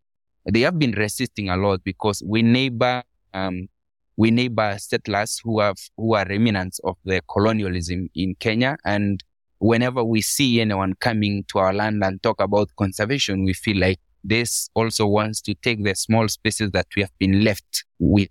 They 0.53 0.61
have 0.61 0.79
been 0.79 0.93
resisting 0.93 1.49
a 1.49 1.57
lot 1.57 1.83
because 1.83 2.23
we 2.25 2.43
neighbor 2.43 3.03
um, 3.33 3.69
we 4.17 4.31
neighbor 4.31 4.77
settlers 4.79 5.40
who 5.43 5.59
have 5.61 5.79
who 5.97 6.14
are 6.14 6.27
remnants 6.29 6.79
of 6.85 6.97
the 7.05 7.23
colonialism 7.29 8.11
in 8.14 8.35
Kenya. 8.37 8.77
And 8.85 9.25
whenever 9.59 10.05
we 10.05 10.21
see 10.21 10.61
anyone 10.61 10.95
coming 11.01 11.45
to 11.49 11.59
our 11.59 11.73
land 11.73 12.05
and 12.05 12.23
talk 12.23 12.40
about 12.40 12.69
conservation, 12.77 13.45
we 13.45 13.55
feel 13.55 13.79
like 13.79 13.99
this 14.23 14.69
also 14.75 15.07
wants 15.07 15.40
to 15.43 15.55
take 15.55 15.83
the 15.83 15.95
small 15.95 16.29
spaces 16.29 16.71
that 16.73 16.87
we 16.95 17.03
have 17.03 17.19
been 17.19 17.43
left 17.43 17.85
with. 17.99 18.29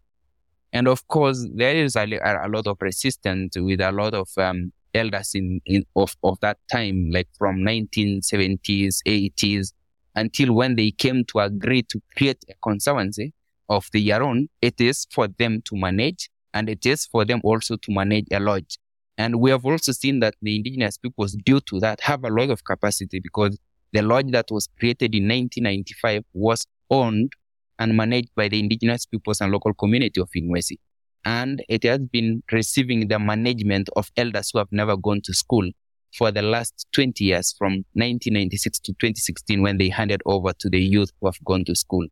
And 0.72 0.88
of 0.88 1.08
course, 1.08 1.48
there 1.54 1.76
is 1.76 1.96
a, 1.96 2.04
a 2.04 2.48
lot 2.48 2.68
of 2.68 2.78
resistance 2.80 3.58
with 3.58 3.82
a 3.82 3.92
lot 3.92 4.14
of 4.14 4.30
um, 4.38 4.72
elders 4.94 5.32
in, 5.36 5.62
in 5.66 5.86
of, 5.96 6.16
of 6.24 6.40
that 6.42 6.58
time, 6.72 7.10
like 7.12 7.28
from 7.38 7.58
1970s, 7.58 8.98
80s, 9.06 9.74
until 10.16 10.54
when 10.54 10.76
they 10.76 10.92
came 10.92 11.26
to 11.26 11.40
agree 11.40 11.84
to 11.84 12.02
create 12.16 12.44
a 12.50 12.54
conservancy 12.62 13.34
of 13.70 13.88
their 13.94 14.24
own. 14.24 14.50
It 14.62 14.80
is 14.80 15.08
for 15.12 15.28
them 15.28 15.62
to 15.66 15.76
manage, 15.76 16.30
and 16.54 16.70
it 16.70 16.86
is 16.86 17.06
for 17.06 17.26
them 17.26 17.42
also 17.44 17.76
to 17.78 17.92
manage 17.92 18.28
a 18.32 18.40
lodge. 18.40 18.78
And 19.18 19.40
we 19.40 19.52
have 19.52 19.66
also 19.66 19.92
seen 19.92 20.20
that 20.22 20.36
the 20.42 20.56
indigenous 20.56 20.98
peoples, 20.98 21.34
due 21.46 21.62
to 21.62 21.80
that, 21.80 22.02
have 22.02 22.24
a 22.24 22.30
lot 22.30 22.50
of 22.50 22.64
capacity 22.64 23.20
because 23.20 23.60
the 23.92 24.02
lodge 24.02 24.32
that 24.32 24.48
was 24.50 24.68
created 24.80 25.14
in 25.14 25.28
1995 25.28 26.24
was 26.34 26.66
owned 26.90 27.34
and 27.78 27.96
managed 27.96 28.30
by 28.36 28.48
the 28.48 28.60
indigenous 28.60 29.06
peoples 29.06 29.42
and 29.42 29.52
local 29.52 29.74
community 29.74 30.20
of 30.20 30.30
Il 30.36 30.44
Ngwesi. 30.44 30.78
And 31.26 31.64
it 31.70 31.84
has 31.84 32.00
been 32.00 32.44
receiving 32.52 33.08
the 33.08 33.20
management 33.20 33.90
of 33.96 34.12
elders 34.18 34.50
who 34.52 34.60
have 34.60 34.72
never 34.72 34.98
gone 34.98 35.22
to 35.22 35.34
school 35.34 35.70
for 36.18 36.32
the 36.32 36.42
last 36.42 36.88
20 36.94 37.24
years 37.24 37.54
from 37.58 37.86
1996 37.94 38.80
to 38.80 38.92
2016 38.94 39.62
when 39.62 39.78
they 39.78 39.90
handed 39.90 40.22
over 40.26 40.54
to 40.60 40.70
the 40.70 40.80
youth 40.80 41.12
who 41.20 41.28
have 41.28 41.44
gone 41.44 41.66
to 41.66 41.76
school. 41.76 42.06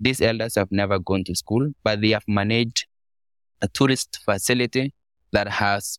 These 0.00 0.20
elders 0.20 0.56
have 0.56 0.70
never 0.70 0.98
gone 0.98 1.24
to 1.24 1.34
school, 1.34 1.70
but 1.82 2.00
they 2.00 2.10
have 2.10 2.24
managed 2.28 2.86
a 3.60 3.68
tourist 3.68 4.20
facility 4.24 4.92
that 5.32 5.48
has 5.48 5.98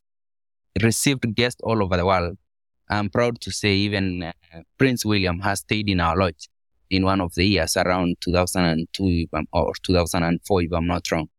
received 0.81 1.35
guests 1.35 1.59
all 1.63 1.83
over 1.83 1.97
the 1.97 2.05
world. 2.05 2.37
I'm 2.89 3.09
proud 3.09 3.41
to 3.41 3.51
say 3.51 3.73
even 3.73 4.23
uh, 4.23 4.31
Prince 4.77 5.05
William 5.05 5.39
has 5.41 5.59
stayed 5.59 5.89
in 5.89 5.99
our 5.99 6.17
lodge 6.17 6.49
in 6.89 7.05
one 7.05 7.21
of 7.21 7.35
the 7.35 7.45
years 7.45 7.77
around 7.77 8.17
2002 8.21 9.27
or 9.53 9.73
2004, 9.83 10.61
if 10.63 10.71
I'm 10.73 10.87
not 10.87 11.11
wrong. 11.11 11.29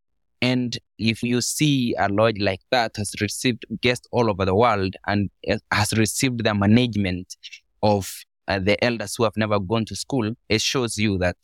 And 0.43 0.79
if 0.99 1.23
you 1.23 1.41
see 1.41 1.95
a 1.99 2.09
lodge 2.09 2.39
like 2.39 2.61
that 2.71 2.97
has 2.97 3.15
received 3.21 3.67
guests 3.81 4.09
all 4.11 4.31
over 4.31 4.45
the 4.45 4.55
world 4.55 4.97
and 5.07 5.31
has 5.71 5.93
received 5.93 6.45
the 6.45 6.55
management 6.55 7.37
of 7.83 8.25
uh, 8.49 8.59
the 8.59 8.83
elders 8.83 9.15
who 9.17 9.25
have 9.25 9.37
never 9.37 9.61
gone 9.61 9.85
to 9.87 9.97
school, 9.97 10.33
it 10.49 10.61
shows 10.61 10.97
you 10.97 11.19
that 11.19 11.37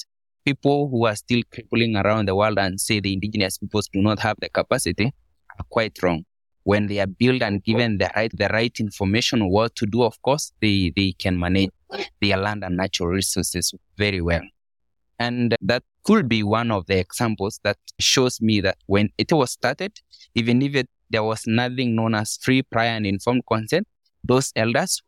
people 0.44 0.88
who 0.88 1.06
are 1.06 1.16
still 1.16 1.42
crippling 1.52 1.96
around 1.96 2.26
the 2.28 2.34
world 2.34 2.58
and 2.58 2.80
say 2.80 3.00
the 3.00 3.12
indigenous 3.12 3.58
peoples 3.58 3.88
do 3.92 4.00
not 4.00 4.18
have 4.18 4.36
the 4.40 4.48
capacity 4.48 5.12
are 5.58 5.64
quite 5.68 6.02
wrong 6.02 6.24
when 6.66 6.88
they 6.88 6.98
are 6.98 7.06
built 7.06 7.42
and 7.42 7.62
given 7.62 7.98
the 7.98 8.10
right 8.16 8.32
the 8.36 8.48
right 8.48 8.80
information 8.80 9.48
what 9.48 9.74
to 9.76 9.86
do, 9.86 10.02
of 10.02 10.20
course, 10.22 10.52
they, 10.60 10.92
they 10.96 11.12
can 11.12 11.38
manage 11.38 11.70
their 12.20 12.36
land 12.36 12.64
and 12.64 12.76
natural 12.76 13.08
resources 13.08 13.72
very 13.96 14.20
well. 14.20 14.42
And 15.18 15.56
that 15.62 15.82
could 16.04 16.28
be 16.28 16.42
one 16.42 16.70
of 16.70 16.86
the 16.86 16.98
examples 16.98 17.60
that 17.64 17.78
shows 17.98 18.40
me 18.40 18.60
that 18.60 18.76
when 18.86 19.10
it 19.18 19.32
was 19.32 19.52
started, 19.52 19.92
even 20.34 20.62
if 20.62 20.74
it, 20.74 20.88
there 21.10 21.24
was 21.24 21.44
nothing 21.46 21.94
known 21.94 22.14
as 22.14 22.36
free, 22.36 22.62
prior, 22.62 22.90
and 22.90 23.06
informed 23.06 23.42
consent, 23.46 23.86
those 24.24 24.52
elders, 24.56 25.02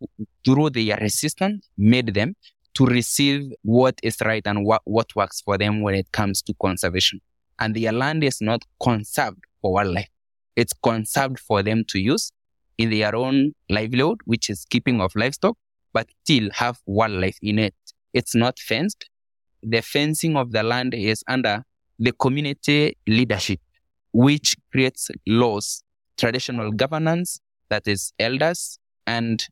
through 0.45 0.71
their 0.71 0.97
resistance, 1.01 1.69
made 1.77 2.15
them 2.15 2.35
to 2.75 2.87
receive 2.87 3.53
what 3.63 3.99
is 4.03 4.17
right 4.25 4.47
and 4.47 4.65
what, 4.65 4.81
what 4.85 5.15
works 5.17 5.41
for 5.41 5.59
them 5.59 5.83
when 5.83 5.95
it 5.95 6.11
comes 6.13 6.41
to 6.43 6.55
conservation. 6.61 7.21
And 7.59 7.75
their 7.75 7.93
land 7.93 8.23
is 8.23 8.41
not 8.41 8.63
conserved 8.81 9.43
for 9.61 9.73
wildlife. 9.73 10.09
It's 10.55 10.73
conserved 10.83 11.41
for 11.41 11.63
them 11.63 11.85
to 11.89 11.99
use 11.99 12.31
in 12.79 12.91
their 12.91 13.15
own 13.17 13.53
livelihood, 13.69 14.19
which 14.25 14.49
is 14.49 14.65
keeping 14.71 15.01
of 15.01 15.13
livestock, 15.17 15.57
but 15.93 16.09
still 16.23 16.49
have 16.53 16.79
wildlife 16.87 17.39
in 17.43 17.59
it. 17.59 17.75
It's 18.15 18.35
not 18.35 18.59
fenced. 18.59 19.09
The 19.63 19.83
fencing 19.83 20.37
of 20.37 20.53
the 20.53 20.63
land 20.63 20.95
is 20.95 21.25
under 21.29 21.65
the 21.99 22.13
community 22.13 22.97
leadership, 23.07 23.61
which 24.13 24.57
creates 24.71 25.11
laws, 25.27 25.83
traditional 26.17 26.71
governance, 26.73 27.41
that 27.69 27.87
is 27.87 28.13
elders, 28.19 28.79
and 29.07 29.45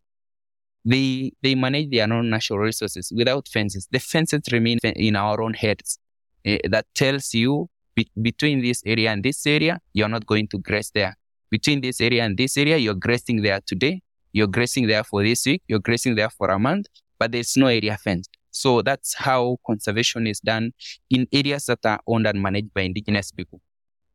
they, 0.85 1.33
they 1.43 1.55
manage 1.55 1.91
their 1.91 2.11
own 2.13 2.31
natural 2.31 2.61
resources 2.61 3.13
without 3.15 3.49
fences. 3.49 3.89
The 3.91 3.99
fences 3.99 4.43
remain 4.53 4.79
in 4.79 5.17
our 5.17 5.43
own 5.43 5.55
heads. 5.55 5.99
Uh, 6.47 6.59
that 6.71 6.87
tells 6.95 7.35
you 7.35 7.69
be- 7.97 8.11
between 8.23 8.63
this 8.63 8.83
area 8.87 9.11
and 9.11 9.23
this 9.23 9.45
area, 9.47 9.81
you're 9.93 10.09
not 10.09 10.25
going 10.27 10.47
to 10.49 10.59
graze 10.59 10.93
there. 10.95 11.17
Between 11.51 11.81
this 11.81 12.01
area 12.01 12.25
and 12.25 12.37
this 12.37 12.57
area, 12.57 12.77
you're 12.77 12.95
grazing 12.95 13.43
there 13.43 13.61
today. 13.67 14.03
You're 14.33 14.47
grazing 14.47 14.87
there 14.87 15.03
for 15.03 15.25
this 15.25 15.47
week. 15.47 15.63
You're 15.67 15.81
grazing 15.81 16.15
there 16.15 16.31
for 16.31 16.51
a 16.51 16.59
month, 16.59 16.87
but 17.19 17.33
there's 17.33 17.57
no 17.57 17.67
area 17.67 17.97
fenced. 17.97 18.36
So 18.59 18.83
that's 18.83 19.15
how 19.15 19.59
conservation 19.67 20.27
is 20.27 20.41
done 20.41 20.73
in 21.11 21.27
areas 21.33 21.67
that 21.67 21.85
are 21.85 22.01
owned 22.07 22.27
and 22.27 22.43
managed 22.43 22.73
by 22.75 22.83
indigenous 22.83 23.31
people 23.31 23.61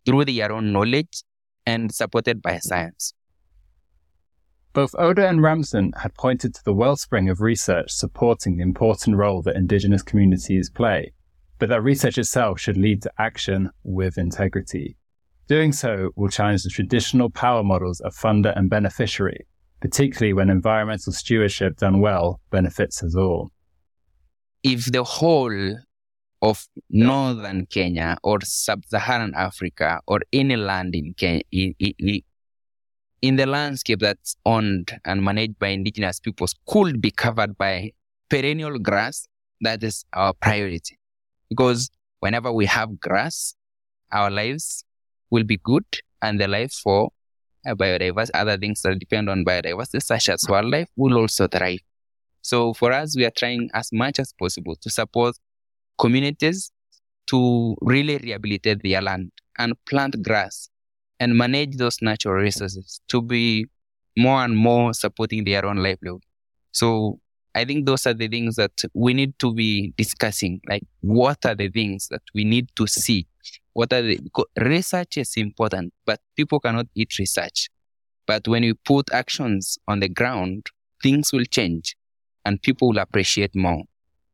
through 0.05 0.25
their 0.25 0.51
own 0.51 0.71
knowledge 0.71 1.23
and 1.65 1.93
supported 1.93 2.41
by 2.41 2.59
science. 2.59 3.13
Both 4.73 4.95
Oda 4.97 5.27
and 5.27 5.41
Ramson 5.41 5.93
had 6.01 6.13
pointed 6.13 6.55
to 6.55 6.63
the 6.63 6.73
wellspring 6.73 7.29
of 7.29 7.41
research 7.41 7.91
supporting 7.91 8.57
the 8.57 8.63
important 8.63 9.17
role 9.17 9.41
that 9.41 9.55
indigenous 9.55 10.01
communities 10.01 10.69
play 10.69 11.11
but 11.61 11.69
that 11.69 11.83
research 11.83 12.17
itself 12.17 12.59
should 12.59 12.75
lead 12.75 13.03
to 13.03 13.11
action 13.19 13.69
with 13.83 14.17
integrity. 14.17 14.97
Doing 15.47 15.71
so 15.71 16.09
will 16.15 16.27
challenge 16.27 16.63
the 16.63 16.71
traditional 16.71 17.29
power 17.29 17.63
models 17.63 17.99
of 17.99 18.15
funder 18.15 18.51
and 18.57 18.67
beneficiary, 18.67 19.45
particularly 19.79 20.33
when 20.33 20.49
environmental 20.49 21.13
stewardship 21.13 21.77
done 21.77 22.01
well 22.01 22.41
benefits 22.49 23.03
us 23.03 23.15
all. 23.15 23.51
If 24.63 24.91
the 24.91 25.03
whole 25.03 25.77
of 26.41 26.67
northern 26.89 27.65
Kenya 27.67 28.17
or 28.23 28.39
sub-Saharan 28.43 29.33
Africa 29.35 30.01
or 30.07 30.21
any 30.33 30.55
land 30.55 30.95
in 30.95 31.13
Kenya, 31.13 31.43
in, 31.51 33.35
the 33.35 33.45
landscape 33.45 33.99
that's 33.99 34.35
owned 34.45 34.99
and 35.05 35.23
managed 35.23 35.59
by 35.59 35.67
indigenous 35.67 36.19
peoples 36.19 36.55
could 36.67 37.01
be 37.01 37.11
covered 37.11 37.57
by 37.57 37.91
perennial 38.29 38.79
grass, 38.79 39.27
that 39.61 39.83
is 39.83 40.05
our 40.13 40.33
priority. 40.33 40.97
Because 41.49 41.89
whenever 42.19 42.51
we 42.51 42.65
have 42.65 42.99
grass, 42.99 43.55
our 44.11 44.31
lives 44.31 44.83
will 45.29 45.43
be 45.43 45.57
good 45.57 45.85
and 46.21 46.39
the 46.39 46.47
life 46.47 46.73
for 46.73 47.11
uh, 47.65 47.75
biodiversity, 47.75 48.31
other 48.33 48.57
things 48.57 48.81
that 48.81 48.97
depend 48.99 49.29
on 49.29 49.45
biodiversity, 49.45 50.01
such 50.01 50.29
as 50.29 50.45
wildlife, 50.49 50.89
will 50.95 51.17
also 51.17 51.47
thrive. 51.47 51.79
So 52.41 52.73
for 52.73 52.91
us, 52.91 53.15
we 53.15 53.25
are 53.25 53.31
trying 53.31 53.69
as 53.73 53.91
much 53.91 54.19
as 54.19 54.33
possible 54.33 54.75
to 54.75 54.89
support 54.89 55.35
communities 55.97 56.71
to 57.27 57.75
really 57.81 58.17
rehabilitate 58.17 58.81
their 58.83 59.01
land 59.01 59.31
and 59.57 59.73
plant 59.85 60.21
grass 60.23 60.69
and 61.19 61.37
manage 61.37 61.77
those 61.77 62.01
natural 62.01 62.35
resources 62.35 62.99
to 63.07 63.21
be 63.21 63.67
more 64.17 64.43
and 64.43 64.57
more 64.57 64.93
supporting 64.93 65.43
their 65.43 65.65
own 65.65 65.77
livelihood. 65.77 66.23
So 66.71 67.19
I 67.53 67.65
think 67.65 67.85
those 67.85 68.07
are 68.07 68.13
the 68.13 68.27
things 68.27 68.55
that 68.55 68.71
we 68.93 69.13
need 69.13 69.37
to 69.39 69.53
be 69.53 69.93
discussing. 69.97 70.61
Like, 70.67 70.83
what 71.01 71.45
are 71.45 71.55
the 71.55 71.69
things 71.69 72.07
that 72.09 72.21
we 72.33 72.43
need 72.43 72.69
to 72.75 72.87
see? 72.87 73.27
What 73.73 73.93
are 73.93 74.01
the 74.01 74.19
research 74.59 75.17
is 75.17 75.33
important, 75.37 75.93
but 76.05 76.21
people 76.35 76.59
cannot 76.59 76.87
eat 76.95 77.17
research. 77.19 77.69
But 78.25 78.47
when 78.47 78.63
you 78.63 78.75
put 78.75 79.11
actions 79.13 79.77
on 79.87 79.99
the 79.99 80.09
ground, 80.09 80.67
things 81.03 81.31
will 81.31 81.45
change 81.45 81.95
and 82.45 82.61
people 82.61 82.89
will 82.89 82.99
appreciate 82.99 83.55
more. 83.55 83.83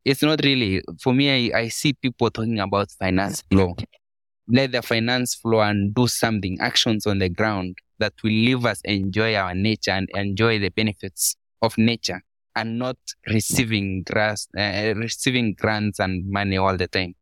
It's 0.06 0.24
not 0.24 0.40
really, 0.44 0.82
for 1.02 1.14
me, 1.14 1.52
I, 1.52 1.60
I 1.60 1.68
see 1.68 1.94
people 1.94 2.30
talking 2.30 2.60
about 2.60 2.92
finance 2.92 3.44
flow. 3.52 3.76
Let 4.48 4.72
the 4.72 4.82
finance 4.82 5.36
flow 5.36 5.60
and 5.60 5.94
do 5.94 6.08
something, 6.08 6.58
actions 6.62 7.06
on 7.06 7.20
the 7.20 7.28
ground 7.28 7.78
that 8.00 8.14
will 8.24 8.32
leave 8.32 8.66
us 8.66 8.80
enjoy 8.86 9.36
our 9.36 9.54
nature 9.54 9.92
and 9.92 10.08
enjoy 10.14 10.60
the 10.60 10.70
benefits 10.70 11.36
of 11.62 11.78
nature 11.78 12.24
and 12.56 12.80
not 12.80 12.98
receiving 13.28 14.04
grants, 14.04 14.48
uh, 14.58 14.94
receiving 14.96 15.54
grants 15.54 16.00
and 16.00 16.30
money 16.30 16.58
all 16.58 16.78
the 16.78 16.88
time. 16.88 17.14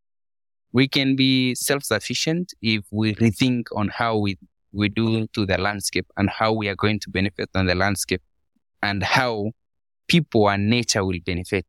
We 0.72 0.86
can 0.88 1.16
be 1.16 1.54
self-sufficient 1.54 2.52
if 2.62 2.84
we 2.90 3.14
rethink 3.14 3.64
on 3.74 3.88
how 3.88 4.18
we, 4.18 4.38
we 4.72 4.88
do 4.88 5.26
to 5.26 5.46
the 5.46 5.58
landscape 5.58 6.06
and 6.16 6.30
how 6.30 6.52
we 6.52 6.68
are 6.68 6.76
going 6.76 7.00
to 7.00 7.10
benefit 7.10 7.50
on 7.54 7.66
the 7.66 7.74
landscape 7.74 8.22
and 8.82 9.02
how 9.02 9.52
people 10.08 10.48
and 10.48 10.68
nature 10.68 11.04
will 11.04 11.18
benefit. 11.24 11.66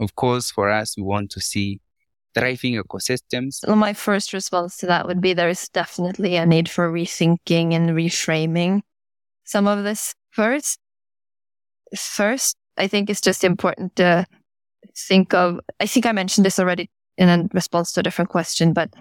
Of 0.00 0.14
course, 0.14 0.50
for 0.50 0.70
us, 0.70 0.96
we 0.96 1.02
want 1.02 1.30
to 1.32 1.40
see 1.40 1.80
thriving 2.34 2.74
ecosystems. 2.74 3.66
Well, 3.66 3.76
my 3.76 3.92
first 3.92 4.32
response 4.32 4.76
to 4.78 4.86
that 4.86 5.06
would 5.06 5.20
be 5.20 5.34
there 5.34 5.48
is 5.48 5.68
definitely 5.68 6.36
a 6.36 6.46
need 6.46 6.68
for 6.68 6.90
rethinking 6.90 7.74
and 7.74 7.90
reframing 7.90 8.82
some 9.44 9.66
of 9.66 9.82
this 9.82 10.14
first. 10.30 10.78
First, 11.96 12.56
I 12.76 12.86
think 12.86 13.10
it's 13.10 13.20
just 13.20 13.44
important 13.44 13.96
to 13.96 14.26
think 15.08 15.34
of, 15.34 15.60
I 15.80 15.86
think 15.86 16.06
I 16.06 16.12
mentioned 16.12 16.44
this 16.44 16.58
already 16.58 16.90
in 17.16 17.28
a 17.28 17.48
response 17.52 17.92
to 17.92 18.00
a 18.00 18.02
different 18.02 18.30
question, 18.30 18.72
but 18.72 18.92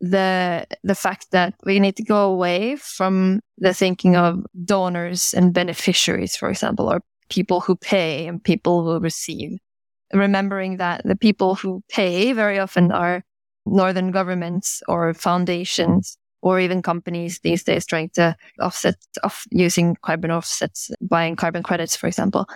the, 0.00 0.66
the 0.82 0.94
fact 0.94 1.26
that 1.32 1.54
we 1.64 1.78
need 1.80 1.96
to 1.96 2.02
go 2.02 2.30
away 2.30 2.76
from 2.76 3.40
the 3.58 3.74
thinking 3.74 4.16
of 4.16 4.42
donors 4.64 5.34
and 5.34 5.52
beneficiaries, 5.52 6.36
for 6.36 6.48
example, 6.48 6.90
or 6.90 7.02
people 7.30 7.60
who 7.60 7.76
pay 7.76 8.26
and 8.26 8.42
people 8.42 8.84
who 8.84 8.98
receive. 8.98 9.58
Remembering 10.12 10.78
that 10.78 11.02
the 11.04 11.16
people 11.16 11.54
who 11.54 11.82
pay 11.88 12.32
very 12.32 12.58
often 12.58 12.90
are 12.90 13.22
northern 13.64 14.10
governments 14.10 14.82
or 14.88 15.14
foundations 15.14 16.18
or 16.42 16.58
even 16.58 16.82
companies 16.82 17.40
these 17.40 17.62
days 17.62 17.86
trying 17.86 18.10
to 18.10 18.34
offset 18.58 18.96
off 19.22 19.44
using 19.50 19.96
carbon 20.02 20.30
offsets, 20.30 20.90
buying 21.00 21.36
carbon 21.36 21.62
credits, 21.62 21.94
for 21.94 22.06
example. 22.06 22.46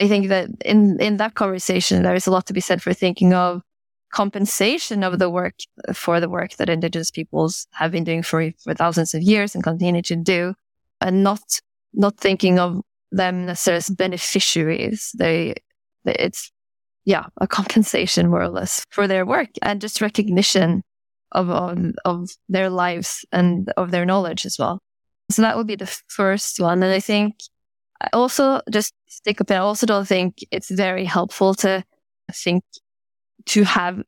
I 0.00 0.08
think 0.08 0.28
that 0.28 0.48
in, 0.64 1.00
in 1.00 1.16
that 1.16 1.34
conversation, 1.34 2.02
there 2.02 2.14
is 2.14 2.26
a 2.26 2.30
lot 2.30 2.46
to 2.46 2.52
be 2.52 2.60
said 2.60 2.82
for 2.82 2.92
thinking 2.92 3.32
of 3.34 3.62
compensation 4.12 5.02
of 5.02 5.18
the 5.18 5.30
work 5.30 5.54
for 5.94 6.20
the 6.20 6.28
work 6.28 6.56
that 6.56 6.68
indigenous 6.68 7.10
peoples 7.10 7.66
have 7.72 7.90
been 7.90 8.04
doing 8.04 8.22
for, 8.22 8.50
for 8.62 8.74
thousands 8.74 9.14
of 9.14 9.22
years 9.22 9.54
and 9.54 9.64
continue 9.64 10.02
to 10.02 10.16
do 10.16 10.54
and 11.00 11.24
not, 11.24 11.40
not 11.94 12.18
thinking 12.18 12.58
of 12.58 12.82
them 13.12 13.46
necessarily 13.46 13.78
as 13.78 13.90
beneficiaries. 13.90 15.12
They, 15.16 15.54
it's, 16.04 16.50
yeah, 17.04 17.26
a 17.40 17.46
compensation 17.46 18.28
more 18.28 18.42
or 18.42 18.48
less 18.48 18.84
for 18.90 19.06
their 19.06 19.24
work 19.24 19.50
and 19.62 19.80
just 19.80 20.00
recognition 20.00 20.82
of, 21.32 21.50
of, 21.50 21.78
of 22.04 22.30
their 22.48 22.70
lives 22.70 23.24
and 23.32 23.72
of 23.76 23.90
their 23.90 24.04
knowledge 24.04 24.44
as 24.46 24.56
well. 24.58 24.80
So 25.30 25.42
that 25.42 25.56
would 25.56 25.66
be 25.66 25.76
the 25.76 26.00
first 26.08 26.60
one. 26.60 26.82
And 26.82 26.92
I 26.92 27.00
think 27.00 27.36
I 28.00 28.08
also 28.12 28.60
just 28.70 28.92
stick 29.08 29.40
up. 29.40 29.50
I 29.50 29.56
also 29.56 29.86
don't 29.86 30.06
think 30.08 30.38
it's 30.50 30.70
very 30.70 31.04
helpful 31.04 31.54
to 31.56 31.84
think 32.32 32.64
to 33.46 33.64
have 33.64 34.02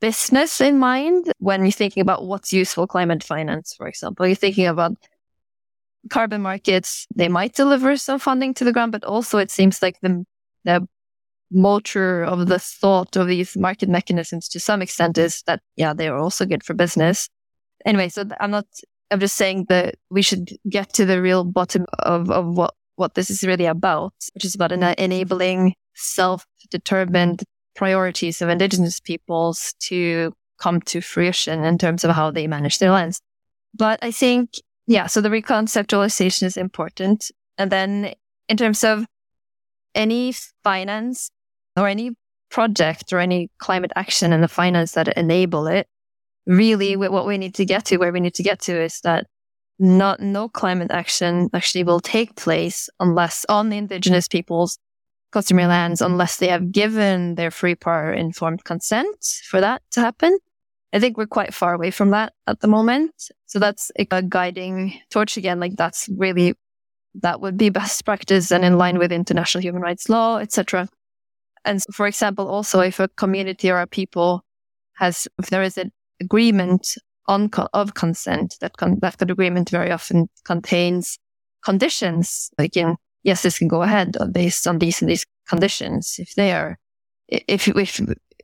business 0.00 0.60
in 0.60 0.78
mind 0.78 1.32
when 1.38 1.62
you're 1.62 1.70
thinking 1.70 2.00
about 2.00 2.26
what's 2.26 2.52
useful 2.52 2.86
climate 2.86 3.22
finance, 3.22 3.74
for 3.76 3.86
example. 3.86 4.26
You're 4.26 4.34
thinking 4.34 4.66
about 4.66 4.96
carbon 6.10 6.42
markets. 6.42 7.06
They 7.14 7.28
might 7.28 7.54
deliver 7.54 7.96
some 7.96 8.18
funding 8.18 8.54
to 8.54 8.64
the 8.64 8.72
ground, 8.72 8.92
but 8.92 9.04
also 9.04 9.38
it 9.38 9.50
seems 9.50 9.82
like 9.82 9.98
the, 10.00 10.24
the 10.64 10.86
motor 11.50 12.24
of 12.24 12.46
the 12.46 12.58
thought 12.58 13.16
of 13.16 13.26
these 13.26 13.56
market 13.56 13.88
mechanisms 13.88 14.48
to 14.48 14.60
some 14.60 14.82
extent 14.82 15.18
is 15.18 15.42
that, 15.46 15.60
yeah, 15.76 15.92
they 15.92 16.08
are 16.08 16.18
also 16.18 16.46
good 16.46 16.64
for 16.64 16.74
business. 16.74 17.28
Anyway, 17.84 18.08
so 18.08 18.24
I'm 18.40 18.50
not, 18.50 18.66
I'm 19.10 19.20
just 19.20 19.36
saying 19.36 19.66
that 19.68 19.96
we 20.10 20.22
should 20.22 20.50
get 20.68 20.92
to 20.94 21.04
the 21.04 21.20
real 21.20 21.44
bottom 21.44 21.84
of, 21.98 22.30
of 22.30 22.56
what, 22.56 22.74
what 22.96 23.14
this 23.14 23.28
is 23.28 23.42
really 23.42 23.66
about, 23.66 24.14
which 24.34 24.44
is 24.44 24.54
about 24.54 24.72
en- 24.72 24.94
enabling 24.96 25.74
self-determined 25.94 27.42
priorities 27.74 28.40
of 28.40 28.48
indigenous 28.48 29.00
peoples 29.00 29.74
to 29.80 30.32
come 30.58 30.80
to 30.82 31.00
fruition 31.00 31.64
in 31.64 31.76
terms 31.76 32.04
of 32.04 32.12
how 32.12 32.30
they 32.30 32.46
manage 32.46 32.78
their 32.78 32.90
lands. 32.90 33.20
But 33.74 33.98
I 34.02 34.10
think, 34.10 34.50
yeah, 34.92 35.06
so 35.06 35.22
the 35.22 35.30
reconceptualization 35.30 36.42
is 36.42 36.58
important. 36.58 37.30
And 37.56 37.72
then 37.72 38.12
in 38.48 38.58
terms 38.58 38.84
of 38.84 39.06
any 39.94 40.34
finance 40.62 41.30
or 41.78 41.88
any 41.88 42.10
project 42.50 43.10
or 43.10 43.18
any 43.18 43.50
climate 43.56 43.90
action 43.96 44.34
and 44.34 44.42
the 44.42 44.48
finance 44.48 44.92
that 44.92 45.08
enable 45.16 45.66
it, 45.66 45.86
really 46.46 46.94
what 46.96 47.26
we 47.26 47.38
need 47.38 47.54
to 47.54 47.64
get 47.64 47.86
to, 47.86 47.96
where 47.96 48.12
we 48.12 48.20
need 48.20 48.34
to 48.34 48.42
get 48.42 48.60
to 48.60 48.82
is 48.82 49.00
that 49.00 49.26
not 49.78 50.20
no 50.20 50.50
climate 50.50 50.90
action 50.90 51.48
actually 51.54 51.84
will 51.84 52.00
take 52.00 52.36
place 52.36 52.90
unless 53.00 53.46
on 53.48 53.70
the 53.70 53.78
indigenous 53.78 54.28
peoples 54.28 54.78
customary 55.32 55.68
lands 55.68 56.02
unless 56.02 56.36
they 56.36 56.48
have 56.48 56.70
given 56.70 57.36
their 57.36 57.50
free 57.50 57.74
prior 57.74 58.12
informed 58.12 58.62
consent 58.64 59.40
for 59.48 59.62
that 59.62 59.80
to 59.92 60.00
happen. 60.00 60.38
I 60.92 61.00
think 61.00 61.16
we're 61.16 61.26
quite 61.26 61.54
far 61.54 61.74
away 61.74 61.90
from 61.90 62.10
that 62.10 62.34
at 62.46 62.60
the 62.60 62.68
moment. 62.68 63.12
So 63.46 63.58
that's 63.58 63.90
a 63.96 64.04
guiding 64.22 65.00
torch 65.10 65.36
again. 65.36 65.58
Like 65.58 65.76
that's 65.76 66.08
really, 66.16 66.54
that 67.22 67.40
would 67.40 67.56
be 67.56 67.70
best 67.70 68.04
practice 68.04 68.50
and 68.52 68.64
in 68.64 68.76
line 68.76 68.98
with 68.98 69.12
international 69.12 69.62
human 69.62 69.82
rights 69.82 70.08
law, 70.08 70.38
etc. 70.38 70.88
And 71.64 71.82
for 71.92 72.06
example, 72.06 72.48
also 72.48 72.80
if 72.80 73.00
a 73.00 73.08
community 73.08 73.70
or 73.70 73.80
a 73.80 73.86
people 73.86 74.44
has, 74.94 75.26
if 75.38 75.48
there 75.50 75.62
is 75.62 75.78
an 75.78 75.92
agreement 76.20 76.96
on 77.26 77.50
of 77.72 77.94
consent, 77.94 78.56
that 78.60 78.76
con- 78.76 78.98
that 79.00 79.22
agreement 79.22 79.70
very 79.70 79.90
often 79.90 80.28
contains 80.44 81.18
conditions, 81.64 82.50
like 82.58 82.76
in 82.76 82.96
yes, 83.22 83.42
this 83.42 83.58
can 83.58 83.68
go 83.68 83.82
ahead 83.82 84.16
based 84.32 84.66
on 84.66 84.78
these 84.78 85.00
and 85.00 85.10
these 85.10 85.24
conditions. 85.48 86.16
If 86.18 86.34
they 86.34 86.52
are, 86.52 86.78
if 87.28 87.68
if 87.68 88.00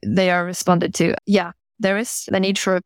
they 0.07 0.31
are 0.31 0.45
responded 0.45 0.95
to, 0.95 1.15
yeah, 1.27 1.53
there 1.79 1.99
is 1.99 2.25
the 2.29 2.41
need 2.41 2.59
for 2.59 2.81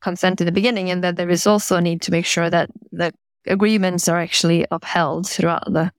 consent 0.00 0.40
in 0.40 0.46
the 0.46 0.52
beginning, 0.52 0.90
and 0.90 1.02
that 1.04 1.16
there 1.16 1.30
is 1.30 1.46
also 1.46 1.76
a 1.76 1.80
need 1.80 2.02
to 2.02 2.10
make 2.10 2.26
sure 2.26 2.50
that 2.50 2.70
the 2.90 3.12
agreements 3.46 4.08
are 4.08 4.18
actually 4.18 4.66
upheld 4.70 5.28
throughout 5.28 5.72
the 5.72 5.92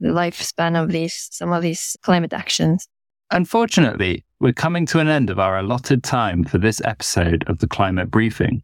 the 0.00 0.08
lifespan 0.08 0.80
of 0.80 0.90
these, 0.90 1.28
some 1.32 1.52
of 1.52 1.62
these 1.62 1.96
climate 2.02 2.32
actions. 2.32 2.86
Unfortunately, 3.30 4.24
we're 4.40 4.52
coming 4.52 4.86
to 4.86 4.98
an 4.98 5.08
end 5.08 5.30
of 5.30 5.38
our 5.38 5.58
allotted 5.58 6.04
time 6.04 6.44
for 6.44 6.58
this 6.58 6.80
episode 6.84 7.44
of 7.48 7.58
the 7.58 7.66
Climate 7.66 8.10
Briefing. 8.10 8.62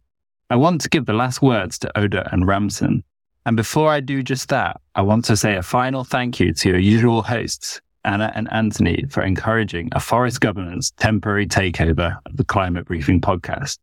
I 0.49 0.55
want 0.55 0.81
to 0.81 0.89
give 0.89 1.05
the 1.05 1.13
last 1.13 1.41
words 1.41 1.79
to 1.79 1.97
Oda 1.97 2.29
and 2.31 2.47
Ramson. 2.47 3.03
And 3.45 3.57
before 3.57 3.89
I 3.89 3.99
do 3.99 4.23
just 4.23 4.49
that, 4.49 4.79
I 4.95 5.01
want 5.01 5.25
to 5.25 5.35
say 5.35 5.55
a 5.55 5.63
final 5.63 6.03
thank 6.03 6.39
you 6.39 6.53
to 6.53 6.69
your 6.69 6.77
usual 6.77 7.23
hosts, 7.23 7.81
Anna 8.05 8.31
and 8.35 8.51
Anthony, 8.51 9.05
for 9.09 9.23
encouraging 9.23 9.89
a 9.93 9.99
forest 9.99 10.41
governance 10.41 10.91
temporary 10.97 11.47
takeover 11.47 12.17
of 12.25 12.37
the 12.37 12.43
Climate 12.43 12.85
Briefing 12.85 13.21
podcast. 13.21 13.77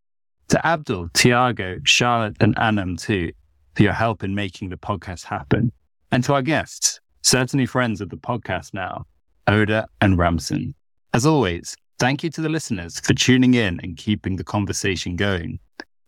To 0.49 0.65
Abdul, 0.65 1.09
Tiago, 1.13 1.77
Charlotte, 1.83 2.37
and 2.39 2.57
Anam 2.59 2.97
too, 2.97 3.31
for 3.75 3.83
your 3.83 3.93
help 3.93 4.23
in 4.23 4.35
making 4.35 4.69
the 4.69 4.77
podcast 4.77 5.23
happen. 5.23 5.71
And 6.11 6.23
to 6.25 6.33
our 6.33 6.41
guests, 6.41 6.99
certainly 7.21 7.65
friends 7.65 8.01
of 8.01 8.09
the 8.09 8.17
podcast 8.17 8.73
now, 8.73 9.05
Oda 9.47 9.87
and 10.01 10.17
Ramson. 10.17 10.75
As 11.13 11.25
always, 11.25 11.75
thank 11.99 12.23
you 12.23 12.29
to 12.31 12.41
the 12.41 12.49
listeners 12.49 12.99
for 12.99 13.13
tuning 13.13 13.53
in 13.53 13.79
and 13.81 13.97
keeping 13.97 14.35
the 14.35 14.43
conversation 14.43 15.15
going. 15.15 15.59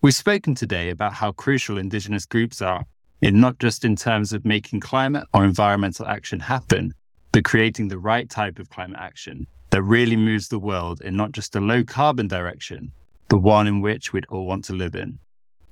We've 0.01 0.13
spoken 0.13 0.55
today 0.55 0.89
about 0.89 1.13
how 1.13 1.31
crucial 1.31 1.77
Indigenous 1.77 2.25
groups 2.25 2.61
are, 2.61 2.85
in 3.21 3.39
not 3.39 3.59
just 3.59 3.85
in 3.85 3.95
terms 3.95 4.33
of 4.33 4.43
making 4.43 4.81
climate 4.81 5.25
or 5.33 5.45
environmental 5.45 6.05
action 6.05 6.41
happen, 6.41 6.93
but 7.33 7.43
creating 7.43 7.89
the 7.89 7.97
right 7.97 8.29
type 8.29 8.59
of 8.59 8.69
climate 8.69 8.99
action 8.99 9.45
that 9.71 9.81
really 9.81 10.15
moves 10.15 10.47
the 10.47 10.59
world 10.59 11.01
in 11.01 11.17
not 11.17 11.31
just 11.31 11.55
a 11.55 11.59
low 11.59 11.83
carbon 11.83 12.27
direction, 12.27 12.91
but 13.27 13.39
one 13.39 13.65
in 13.67 13.81
which 13.81 14.13
we'd 14.13 14.27
all 14.29 14.45
want 14.45 14.63
to 14.63 14.73
live 14.73 14.95
in. 14.95 15.17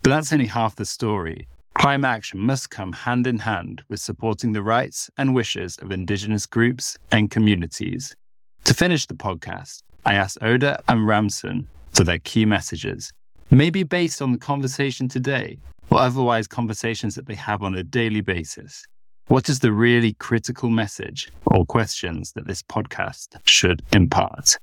But 0.02 0.10
that's 0.10 0.34
only 0.34 0.48
half 0.48 0.76
the 0.76 0.86
story. 0.86 1.48
Climate 1.76 2.10
action 2.10 2.40
must 2.40 2.72
come 2.72 2.92
hand 2.92 3.28
in 3.28 3.38
hand 3.38 3.84
with 3.90 4.00
supporting 4.00 4.54
the 4.54 4.64
rights 4.64 5.12
and 5.20 5.36
wishes 5.36 5.78
of 5.78 5.92
Indigenous 5.92 6.48
groups 6.48 6.98
and 7.12 7.30
communities. 7.30 8.16
To 8.64 8.74
finish 8.74 9.06
the 9.06 9.14
podcast, 9.14 9.84
I 10.04 10.16
asked 10.16 10.40
Oda 10.42 10.82
and 10.88 11.06
Ramson 11.06 11.68
for 11.92 12.04
their 12.04 12.20
key 12.20 12.44
messages, 12.44 13.14
maybe 13.52 13.84
based 13.84 14.20
on 14.20 14.32
the 14.32 14.40
conversation 14.40 15.08
today 15.08 15.60
or 15.92 16.00
otherwise 16.00 16.48
conversations 16.48 17.14
that 17.14 17.28
they 17.28 17.36
have 17.36 17.62
on 17.62 17.76
a 17.76 17.84
daily 17.84 18.22
basis. 18.22 18.88
What 19.32 19.48
is 19.48 19.60
the 19.60 19.72
really 19.72 20.14
critical 20.14 20.70
message 20.70 21.32
or 21.46 21.66
questions 21.66 22.34
that 22.34 22.48
this 22.48 22.62
podcast 22.62 23.40
should 23.46 23.82
impart? 23.94 24.58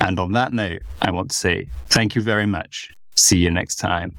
And 0.00 0.18
on 0.18 0.32
that 0.32 0.52
note, 0.52 0.82
I 1.02 1.10
want 1.10 1.30
to 1.30 1.36
say 1.36 1.68
thank 1.88 2.14
you 2.14 2.22
very 2.22 2.46
much. 2.46 2.90
See 3.16 3.38
you 3.38 3.50
next 3.50 3.76
time 3.76 4.16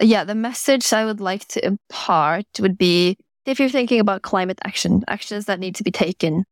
yeah, 0.00 0.24
the 0.24 0.34
message 0.34 0.92
I 0.92 1.04
would 1.04 1.20
like 1.20 1.46
to 1.48 1.64
impart 1.64 2.46
would 2.58 2.78
be 2.78 3.16
if 3.46 3.60
you're 3.60 3.68
thinking 3.68 4.00
about 4.00 4.22
climate 4.22 4.58
action, 4.64 5.04
actions 5.08 5.46
that 5.46 5.60
need 5.60 5.74
to 5.76 5.82
be 5.82 5.90
taken 5.90 6.44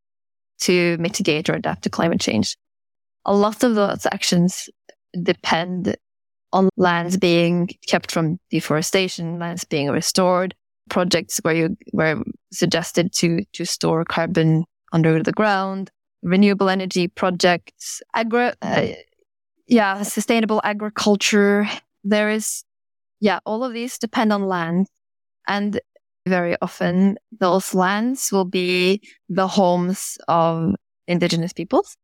to 0.61 0.97
mitigate 0.99 1.49
or 1.49 1.53
adapt 1.53 1.83
to 1.83 1.89
climate 1.89 2.19
change, 2.19 2.57
a 3.25 3.35
lot 3.35 3.63
of 3.63 3.75
those 3.75 4.05
actions 4.05 4.69
depend 5.23 5.95
on 6.51 6.69
lands 6.77 7.17
being 7.17 7.69
kept 7.87 8.11
from 8.11 8.39
deforestation, 8.49 9.39
lands 9.39 9.63
being 9.63 9.89
restored, 9.89 10.55
projects 10.89 11.39
where 11.43 11.55
you 11.55 11.77
were 11.93 12.23
suggested 12.51 13.13
to 13.13 13.43
to 13.53 13.65
store 13.65 14.03
carbon 14.05 14.65
under 14.91 15.21
the 15.23 15.31
ground, 15.31 15.91
renewable 16.23 16.69
energy 16.69 17.07
projects, 17.07 18.01
agri, 18.13 18.51
uh, 18.61 18.87
yeah, 19.67 20.01
sustainable 20.03 20.61
agriculture. 20.63 21.67
There 22.03 22.29
is 22.29 22.63
yeah, 23.19 23.39
all 23.45 23.63
of 23.63 23.73
these 23.73 23.97
depend 23.97 24.31
on 24.33 24.47
land. 24.47 24.87
And 25.47 25.79
very 26.27 26.55
often 26.61 27.17
those 27.39 27.73
lands 27.73 28.31
will 28.31 28.45
be 28.45 29.01
the 29.27 29.47
homes 29.47 30.17
of 30.27 30.75
indigenous 31.07 31.53
peoples. 31.53 31.97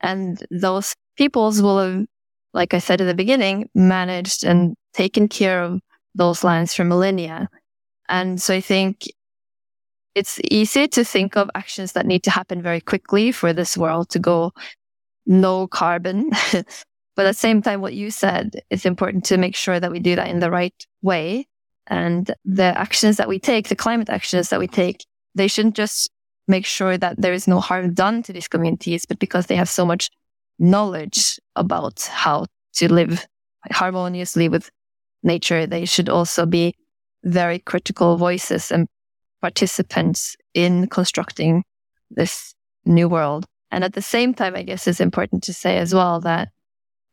And 0.00 0.44
those 0.50 0.94
peoples 1.16 1.62
will 1.62 1.78
have, 1.78 2.06
like 2.52 2.74
I 2.74 2.78
said 2.78 3.00
at 3.00 3.04
the 3.04 3.14
beginning, 3.14 3.68
managed 3.74 4.44
and 4.44 4.74
taken 4.92 5.28
care 5.28 5.62
of 5.62 5.80
those 6.14 6.44
lands 6.44 6.74
for 6.74 6.84
millennia. 6.84 7.48
And 8.12 8.40
so 8.40 8.54
I 8.54 8.60
think 8.60 9.06
it's 10.14 10.38
easy 10.50 10.86
to 10.86 11.02
think 11.02 11.36
of 11.36 11.50
actions 11.56 11.92
that 11.92 12.06
need 12.06 12.22
to 12.24 12.30
happen 12.30 12.62
very 12.62 12.80
quickly 12.80 13.32
for 13.32 13.52
this 13.52 13.76
world 13.76 14.10
to 14.10 14.20
go 14.20 14.52
no 15.26 15.66
carbon 15.66 16.30
But 17.14 17.26
at 17.26 17.30
the 17.30 17.38
same 17.38 17.62
time, 17.62 17.80
what 17.80 17.94
you 17.94 18.10
said, 18.10 18.62
it's 18.70 18.86
important 18.86 19.24
to 19.26 19.36
make 19.36 19.54
sure 19.54 19.78
that 19.78 19.90
we 19.90 20.00
do 20.00 20.16
that 20.16 20.28
in 20.28 20.40
the 20.40 20.50
right 20.50 20.74
way. 21.02 21.46
And 21.88 22.34
the 22.44 22.76
actions 22.78 23.16
that 23.18 23.28
we 23.28 23.38
take, 23.38 23.68
the 23.68 23.76
climate 23.76 24.08
actions 24.08 24.48
that 24.48 24.60
we 24.60 24.68
take, 24.68 25.04
they 25.34 25.48
shouldn't 25.48 25.76
just 25.76 26.10
make 26.48 26.64
sure 26.64 26.96
that 26.96 27.20
there 27.20 27.32
is 27.32 27.46
no 27.46 27.60
harm 27.60 27.92
done 27.92 28.22
to 28.22 28.32
these 28.32 28.48
communities, 28.48 29.04
but 29.04 29.18
because 29.18 29.46
they 29.46 29.56
have 29.56 29.68
so 29.68 29.84
much 29.84 30.10
knowledge 30.58 31.38
about 31.56 32.02
how 32.02 32.46
to 32.74 32.92
live 32.92 33.26
harmoniously 33.70 34.48
with 34.48 34.70
nature, 35.22 35.66
they 35.66 35.84
should 35.84 36.08
also 36.08 36.46
be 36.46 36.74
very 37.24 37.58
critical 37.58 38.16
voices 38.16 38.70
and 38.70 38.86
participants 39.40 40.36
in 40.54 40.86
constructing 40.88 41.64
this 42.10 42.54
new 42.84 43.08
world. 43.08 43.46
And 43.70 43.84
at 43.84 43.94
the 43.94 44.02
same 44.02 44.34
time, 44.34 44.54
I 44.54 44.62
guess 44.62 44.86
it's 44.86 45.00
important 45.00 45.42
to 45.44 45.52
say 45.52 45.78
as 45.78 45.94
well 45.94 46.20
that 46.20 46.48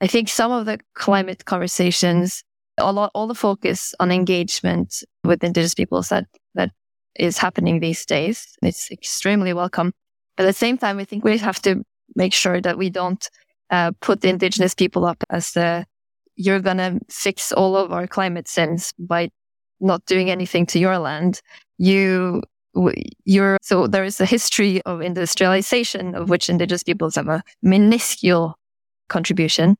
I 0.01 0.07
think 0.07 0.29
some 0.29 0.51
of 0.51 0.65
the 0.65 0.79
climate 0.93 1.45
conversations, 1.45 2.43
a 2.77 2.91
lot, 2.91 3.11
all 3.13 3.27
the 3.27 3.35
focus 3.35 3.93
on 3.99 4.11
engagement 4.11 5.03
with 5.23 5.43
indigenous 5.43 5.73
peoples 5.73 6.09
that, 6.09 6.25
that 6.55 6.71
is 7.15 7.37
happening 7.37 7.79
these 7.79 8.05
days, 8.05 8.45
it's 8.61 8.91
extremely 8.91 9.53
welcome. 9.53 9.93
But 10.37 10.43
at 10.43 10.49
the 10.49 10.53
same 10.53 10.77
time, 10.77 10.99
I 10.99 11.05
think 11.05 11.23
we 11.23 11.37
have 11.37 11.61
to 11.63 11.83
make 12.15 12.33
sure 12.33 12.61
that 12.61 12.77
we 12.77 12.89
don't 12.89 13.29
uh, 13.69 13.91
put 14.01 14.23
indigenous 14.25 14.73
people 14.73 15.05
up 15.05 15.23
as 15.29 15.51
the 15.51 15.85
you're 16.35 16.61
going 16.61 16.77
to 16.77 16.97
fix 17.09 17.51
all 17.51 17.75
of 17.75 17.91
our 17.91 18.07
climate 18.07 18.47
sins 18.47 18.93
by 18.97 19.29
not 19.79 20.05
doing 20.05 20.29
anything 20.29 20.65
to 20.67 20.79
your 20.79 20.97
land. 20.97 21.41
You, 21.77 22.43
you're, 23.25 23.57
so 23.61 23.87
there 23.87 24.03
is 24.03 24.19
a 24.19 24.25
history 24.25 24.81
of 24.83 25.01
industrialization 25.01 26.15
of 26.15 26.29
which 26.29 26.49
indigenous 26.49 26.83
peoples 26.83 27.15
have 27.15 27.27
a 27.27 27.43
minuscule 27.61 28.55
contribution. 29.07 29.77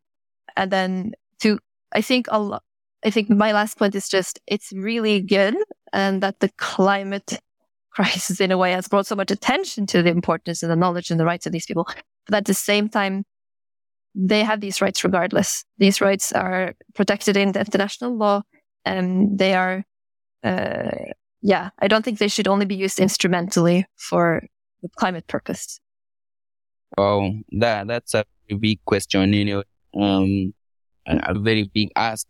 And 0.56 0.72
then 0.72 1.14
to, 1.42 1.60
I 1.94 2.02
think 2.02 2.28
a 2.30 2.40
lot, 2.40 2.64
I 3.06 3.10
think 3.10 3.30
my 3.30 3.52
last 3.52 3.78
point 3.78 3.96
is 3.96 4.10
just, 4.10 4.40
it's 4.48 4.72
really 4.74 5.22
good 5.22 5.56
and 5.94 6.22
that 6.22 6.40
the 6.40 6.50
climate 6.58 7.40
crisis 7.92 8.40
in 8.40 8.52
a 8.52 8.58
way 8.58 8.72
has 8.72 8.88
brought 8.88 9.08
so 9.08 9.16
much 9.16 9.32
attention 9.32 9.86
to 9.88 10.02
the 10.02 10.10
importance 10.10 10.64
and 10.64 10.72
the 10.72 10.76
knowledge 10.76 11.12
and 11.12 11.20
the 11.20 11.26
rights 11.26 11.46
of 11.46 11.52
these 11.52 11.66
people. 11.66 11.88
But 12.28 12.36
at 12.36 12.46
the 12.46 12.54
same 12.54 12.90
time, 12.90 13.24
they 14.16 14.44
have 14.44 14.62
these 14.62 14.82
rights 14.82 15.04
regardless. 15.04 15.64
These 15.78 16.02
rights 16.02 16.32
are 16.32 16.74
protected 16.96 17.38
in 17.38 17.52
the 17.52 17.62
international 17.62 18.16
law 18.16 18.42
and 18.86 19.38
they 19.38 19.54
are, 19.54 19.84
uh, 20.44 20.92
yeah, 21.42 21.70
I 21.80 21.88
don't 21.88 22.04
think 22.04 22.20
they 22.20 22.28
should 22.28 22.48
only 22.48 22.66
be 22.66 22.76
used 22.76 23.00
instrumentally 23.00 23.86
for 23.96 24.44
the 24.82 24.90
climate 24.98 25.28
purpose. 25.28 25.80
Oh, 26.98 27.32
that 27.52 27.88
that's 27.88 28.14
a 28.14 28.26
big 28.60 28.84
question, 28.86 29.34
you 29.34 29.46
know, 29.46 29.64
um, 30.02 30.54
a, 31.06 31.38
very 31.38 31.64
big 31.64 31.92
ask. 31.96 32.28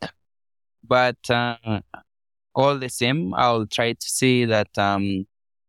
But 0.86 1.18
uh, 1.30 1.82
all 2.56 2.78
the 2.78 2.90
same, 2.90 3.34
I'll 3.34 3.68
try 3.68 3.94
to 3.94 4.10
say 4.10 4.46
that 4.46 4.78
um, 4.78 5.26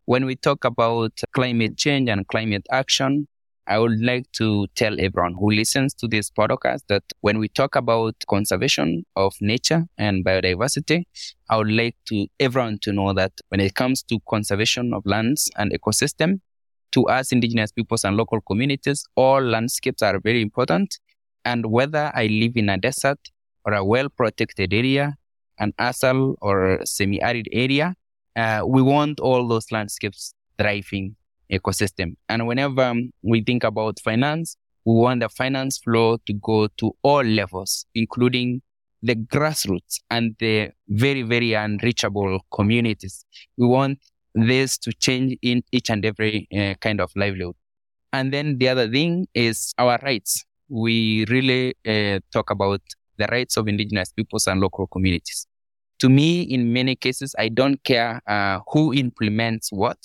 when 0.07 0.25
we 0.25 0.35
talk 0.35 0.65
about 0.65 1.21
climate 1.33 1.77
change 1.77 2.09
and 2.09 2.27
climate 2.27 2.67
action, 2.71 3.29
I 3.67 3.79
would 3.79 4.01
like 4.01 4.31
to 4.33 4.67
tell 4.75 4.99
everyone 4.99 5.35
who 5.35 5.51
listens 5.51 5.95
to 5.95 6.09
this 6.09 6.31
podcast 6.31 6.83
that 6.89 7.05
when 7.21 7.39
we 7.39 7.49
talk 7.49 7.77
about 7.77 8.15
conservation 8.29 9.05
of 9.17 9.35
nature 9.41 9.87
and 9.97 10.25
biodiversity, 10.25 11.05
I 11.49 11.57
would 11.57 11.71
like 11.71 11.97
to 12.07 12.27
everyone 12.41 12.79
to 12.83 12.93
know 12.93 13.13
that 13.13 13.33
when 13.49 13.61
it 13.61 13.75
comes 13.75 14.03
to 14.05 14.19
conservation 14.29 14.93
of 14.93 15.07
lands 15.07 15.51
and 15.57 15.73
ecosystem, 15.73 16.41
to 16.93 17.07
us 17.07 17.33
indigenous 17.33 17.71
peoples 17.71 18.05
and 18.05 18.17
local 18.17 18.41
communities, 18.41 19.05
all 19.15 19.41
landscapes 19.41 20.03
are 20.03 20.19
very 20.19 20.43
important. 20.43 20.99
And 21.45 21.67
whether 21.67 22.11
I 22.15 22.27
live 22.27 22.57
in 22.57 22.69
a 22.69 22.77
desert 22.77 23.19
or 23.65 23.75
a 23.75 23.85
well 23.85 24.09
protected 24.09 24.75
area, 24.75 25.17
an 25.59 25.73
ASAL 25.79 26.37
or 26.41 26.81
semi 26.85 27.23
arid 27.23 27.49
area, 27.53 27.95
uh, 28.37 28.63
we 28.67 28.83
want 28.83 29.21
all 29.21 29.47
those 29.47 29.71
landscapes 29.71 30.35
thriving 30.59 31.17
ecosystem. 31.51 32.17
And 32.29 32.47
whenever 32.47 32.95
we 33.23 33.43
think 33.43 33.65
about 33.65 33.99
finance, 34.01 34.57
we 34.85 34.95
want 34.95 35.21
the 35.21 35.29
finance 35.29 35.79
flow 35.79 36.19
to 36.27 36.33
go 36.33 36.69
to 36.79 36.93
all 37.03 37.23
levels, 37.23 37.87
including 37.95 38.63
the 39.03 39.15
grassroots 39.15 40.01
and 40.11 40.37
the 40.39 40.71
very, 40.89 41.23
very 41.23 41.55
unreachable 41.55 42.41
communities. 42.53 43.25
We 43.57 43.67
want 43.67 43.99
this 44.35 44.79
to 44.79 44.93
change 44.93 45.37
in 45.43 45.63
each 45.73 45.91
and 45.91 46.05
every 46.05 46.49
uh, 46.57 46.75
kind 46.81 47.01
of 47.01 47.11
livelihood. 47.17 47.57
And 48.13 48.33
then 48.33 48.59
the 48.59 48.69
other 48.69 48.89
thing 48.89 49.27
is 49.35 49.73
our 49.79 49.99
rights. 50.03 50.45
We 50.69 51.25
really 51.27 51.75
uh, 51.87 52.21
talk 52.33 52.51
about 52.51 52.81
the 53.17 53.27
rights 53.31 53.57
of 53.57 53.69
indigenous 53.69 54.13
peoples 54.13 54.47
and 54.47 54.61
local 54.61 54.87
communities. 54.87 55.47
To 56.01 56.09
me, 56.09 56.43
in 56.43 56.73
many 56.73 56.97
cases, 56.97 57.35
I 57.39 57.49
don't 57.49 57.83
care 57.85 58.23
uh, 58.27 58.61
who 58.69 58.95
implements 58.95 59.71
what 59.71 59.99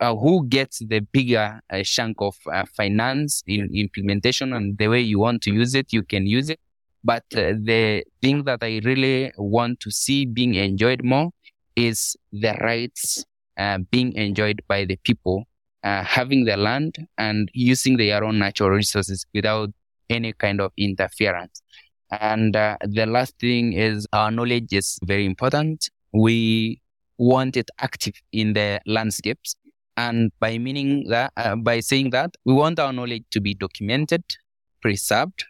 uh, 0.00 0.14
who 0.14 0.46
gets 0.46 0.78
the 0.78 1.00
bigger 1.00 1.60
uh, 1.70 1.82
chunk 1.82 2.16
of 2.20 2.36
uh, 2.52 2.64
finance 2.76 3.42
in 3.46 3.68
implementation 3.74 4.52
and 4.52 4.78
the 4.78 4.88
way 4.88 5.00
you 5.00 5.18
want 5.18 5.42
to 5.42 5.52
use 5.52 5.74
it, 5.74 5.92
you 5.92 6.02
can 6.02 6.26
use 6.26 6.50
it. 6.50 6.60
But 7.04 7.24
uh, 7.34 7.54
the 7.60 8.04
thing 8.20 8.44
that 8.44 8.62
I 8.62 8.80
really 8.84 9.32
want 9.36 9.80
to 9.80 9.90
see 9.90 10.24
being 10.24 10.54
enjoyed 10.54 11.02
more 11.02 11.30
is 11.74 12.16
the 12.32 12.54
rights 12.60 13.24
uh, 13.56 13.78
being 13.90 14.12
enjoyed 14.14 14.62
by 14.68 14.84
the 14.84 14.96
people, 14.96 15.44
uh, 15.82 16.04
having 16.04 16.44
the 16.44 16.56
land 16.56 16.96
and 17.18 17.48
using 17.52 17.96
their 17.96 18.22
own 18.22 18.38
natural 18.38 18.70
resources 18.70 19.26
without 19.34 19.70
any 20.08 20.32
kind 20.32 20.60
of 20.60 20.72
interference. 20.76 21.62
And 22.20 22.54
the 22.54 23.06
last 23.08 23.38
thing 23.38 23.72
is 23.72 24.06
our 24.12 24.30
knowledge 24.30 24.72
is 24.72 24.98
very 25.02 25.24
important. 25.24 25.88
We 26.12 26.82
want 27.16 27.56
it 27.56 27.70
active 27.80 28.14
in 28.32 28.52
the 28.52 28.80
landscapes 28.84 29.56
and 29.96 30.32
by 30.40 30.58
meaning 30.58 31.08
that, 31.08 31.32
uh, 31.36 31.56
by 31.56 31.80
saying 31.80 32.10
that, 32.10 32.36
we 32.44 32.54
want 32.54 32.78
our 32.78 32.92
knowledge 32.92 33.24
to 33.30 33.40
be 33.40 33.54
documented, 33.54 34.24
preserved, 34.80 35.44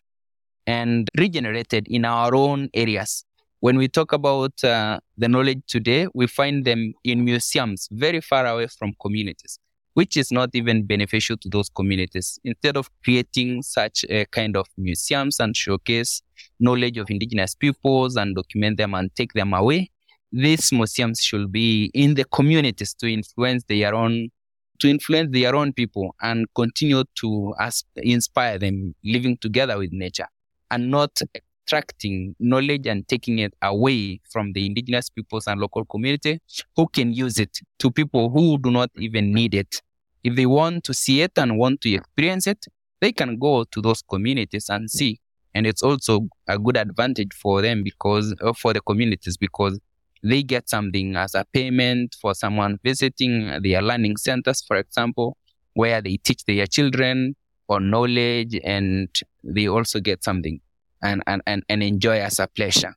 and 0.67 1.09
regenerated 1.17 1.87
in 1.89 2.05
our 2.05 2.35
own 2.35 2.69
areas. 2.75 3.25
When 3.61 3.79
we 3.79 3.87
talk 3.87 4.13
about 4.13 4.63
uh, 4.65 4.99
the 5.17 5.29
knowledge 5.29 5.63
today, 5.69 6.09
we 6.15 6.27
find 6.27 6.65
them 6.65 6.95
in 7.05 7.25
museums 7.25 7.89
very 7.93 8.21
far 8.21 8.45
away 8.47 8.67
from 8.67 8.93
communities, 9.01 9.61
which 9.95 10.17
is 10.17 10.33
not 10.33 10.51
even 10.55 10.85
beneficial 10.85 11.37
to 11.37 11.49
those 11.49 11.69
communities. 11.69 12.41
Instead 12.43 12.77
of 12.77 12.91
creating 13.05 13.63
such 13.63 14.05
a 14.11 14.25
kind 14.27 14.57
of 14.57 14.67
museums 14.77 15.39
and 15.39 15.57
showcase 15.57 16.23
knowledge 16.59 16.99
of 16.99 17.09
indigenous 17.09 17.55
peoples 17.55 18.17
and 18.17 18.35
document 18.35 18.79
them 18.79 18.95
and 18.95 19.15
take 19.15 19.33
them 19.35 19.55
away, 19.55 19.92
these 20.33 20.73
museums 20.73 21.21
should 21.21 21.53
be 21.53 21.91
in 21.95 22.15
the 22.15 22.25
communities 22.25 22.95
to 22.95 23.07
influence 23.07 23.65
their 23.69 23.95
own 23.95 24.31
to 24.79 24.89
influence 24.89 25.31
their 25.33 25.55
own 25.55 25.73
people 25.73 26.15
and 26.23 26.47
continue 26.55 27.05
to 27.15 27.55
inspire 27.97 28.59
them 28.59 28.95
living 29.05 29.37
together 29.37 29.79
with 29.79 29.93
nature 29.93 30.27
and 30.73 30.91
not 30.91 31.21
extracting 31.35 32.35
knowledge 32.41 32.87
and 32.87 33.07
taking 33.07 33.39
it 33.39 33.55
away 33.63 34.21
from 34.31 34.53
the 34.55 34.67
indigenous 34.67 35.09
peoples 35.09 35.47
and 35.47 35.61
local 35.61 35.85
community 35.85 36.41
who 36.75 36.89
can 36.89 37.13
use 37.13 37.39
it 37.39 37.61
to 37.79 37.91
people 37.91 38.31
who 38.31 38.59
do 38.59 38.73
not 38.73 38.91
even 38.97 39.33
need 39.33 39.55
it. 39.55 39.81
If 40.25 40.35
they 40.35 40.47
want 40.47 40.83
to 40.85 40.95
see 40.95 41.23
it 41.23 41.33
and 41.37 41.59
want 41.59 41.81
to 41.83 41.93
experience 41.93 42.49
it, 42.49 42.67
they 43.01 43.13
can 43.13 43.39
go 43.39 43.65
to 43.65 43.81
those 43.81 44.03
communities 44.03 44.69
and 44.69 44.91
see. 44.91 45.21
And 45.55 45.67
it's 45.67 45.83
also 45.83 46.29
a 46.49 46.59
good 46.59 46.77
advantage 46.77 47.33
for 47.35 47.63
them 47.63 47.83
because, 47.83 48.35
uh, 48.41 48.53
for 48.53 48.73
the 48.73 48.81
communities, 48.81 49.37
because 49.37 49.79
they 50.23 50.43
get 50.43 50.69
something 50.69 51.17
as 51.17 51.35
a 51.35 51.45
payment 51.53 52.17
for 52.21 52.35
someone 52.35 52.79
visiting 52.85 53.61
their 53.63 53.83
learning 53.83 54.17
centers, 54.17 54.63
for 54.67 54.77
example, 54.77 55.37
where 55.75 56.01
they 56.01 56.17
teach 56.17 56.45
their 56.45 56.67
children 56.67 57.35
on 57.69 57.91
knowledge 57.91 58.59
and 58.65 59.09
they 59.43 59.67
also 59.69 60.01
get 60.01 60.23
something 60.23 60.61
and, 61.03 61.23
and, 61.27 61.43
and, 61.47 61.63
and 61.69 61.83
enjoy 61.83 62.21
as 62.21 62.39
a 62.39 62.47
pleasure. 62.47 62.95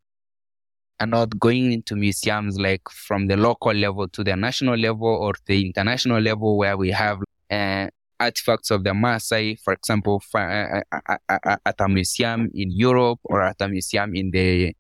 And 1.00 1.12
not 1.12 1.38
going 1.40 1.74
into 1.74 1.96
museums 1.96 2.58
like 2.58 2.88
from 2.90 3.28
the 3.28 3.36
local 3.36 3.74
level 3.74 4.08
to 4.10 4.24
the 4.24 4.36
national 4.36 4.78
level 4.78 5.08
or 5.08 5.34
the 5.46 5.66
international 5.66 6.22
level 6.22 6.58
where 6.58 6.78
we 6.78 6.92
have 6.92 7.20
uh, 7.52 7.88
artifacts 8.20 8.72
of 8.72 8.84
the 8.84 8.92
Maasai, 8.92 9.60
for 9.60 9.74
example, 9.74 10.22
uh, 10.34 10.82
uh, 10.92 11.18
uh, 11.28 11.58
at 11.66 11.76
a 11.80 11.90
museum 11.90 12.50
in 12.54 12.72
Europe 12.72 13.20
or 13.26 13.42
at 13.42 13.58
a 13.60 13.68
museum 13.68 14.16
in 14.16 14.32
the 14.32 14.74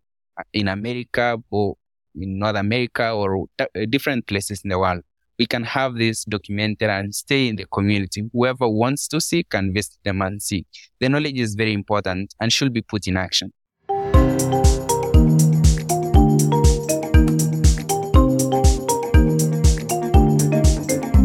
in 0.53 0.67
America, 0.67 1.37
or 1.49 1.77
in 2.19 2.39
North 2.39 2.55
America 2.55 3.11
or 3.11 3.45
uh, 3.59 3.65
different 3.89 4.27
places 4.27 4.61
in 4.63 4.69
the 4.69 4.79
world. 4.79 5.01
We 5.37 5.45
can 5.45 5.63
have 5.63 5.95
this 5.95 6.23
documented 6.23 6.89
and 6.89 7.13
stay 7.13 7.47
in 7.49 7.57
the 7.57 7.65
community. 7.65 8.23
Whoever 8.31 8.69
wants 8.69 9.07
to 9.09 9.19
see 9.19 9.43
can 9.43 9.73
visit 9.73 9.97
them 10.03 10.21
and 10.21 10.41
see. 10.41 10.65
The 10.99 11.09
knowledge 11.09 11.39
is 11.39 11.55
very 11.55 11.73
important 11.73 12.33
and 12.39 12.53
should 12.53 12.71
be 12.71 12.81
put 12.81 13.07
in 13.07 13.17
action. 13.17 13.51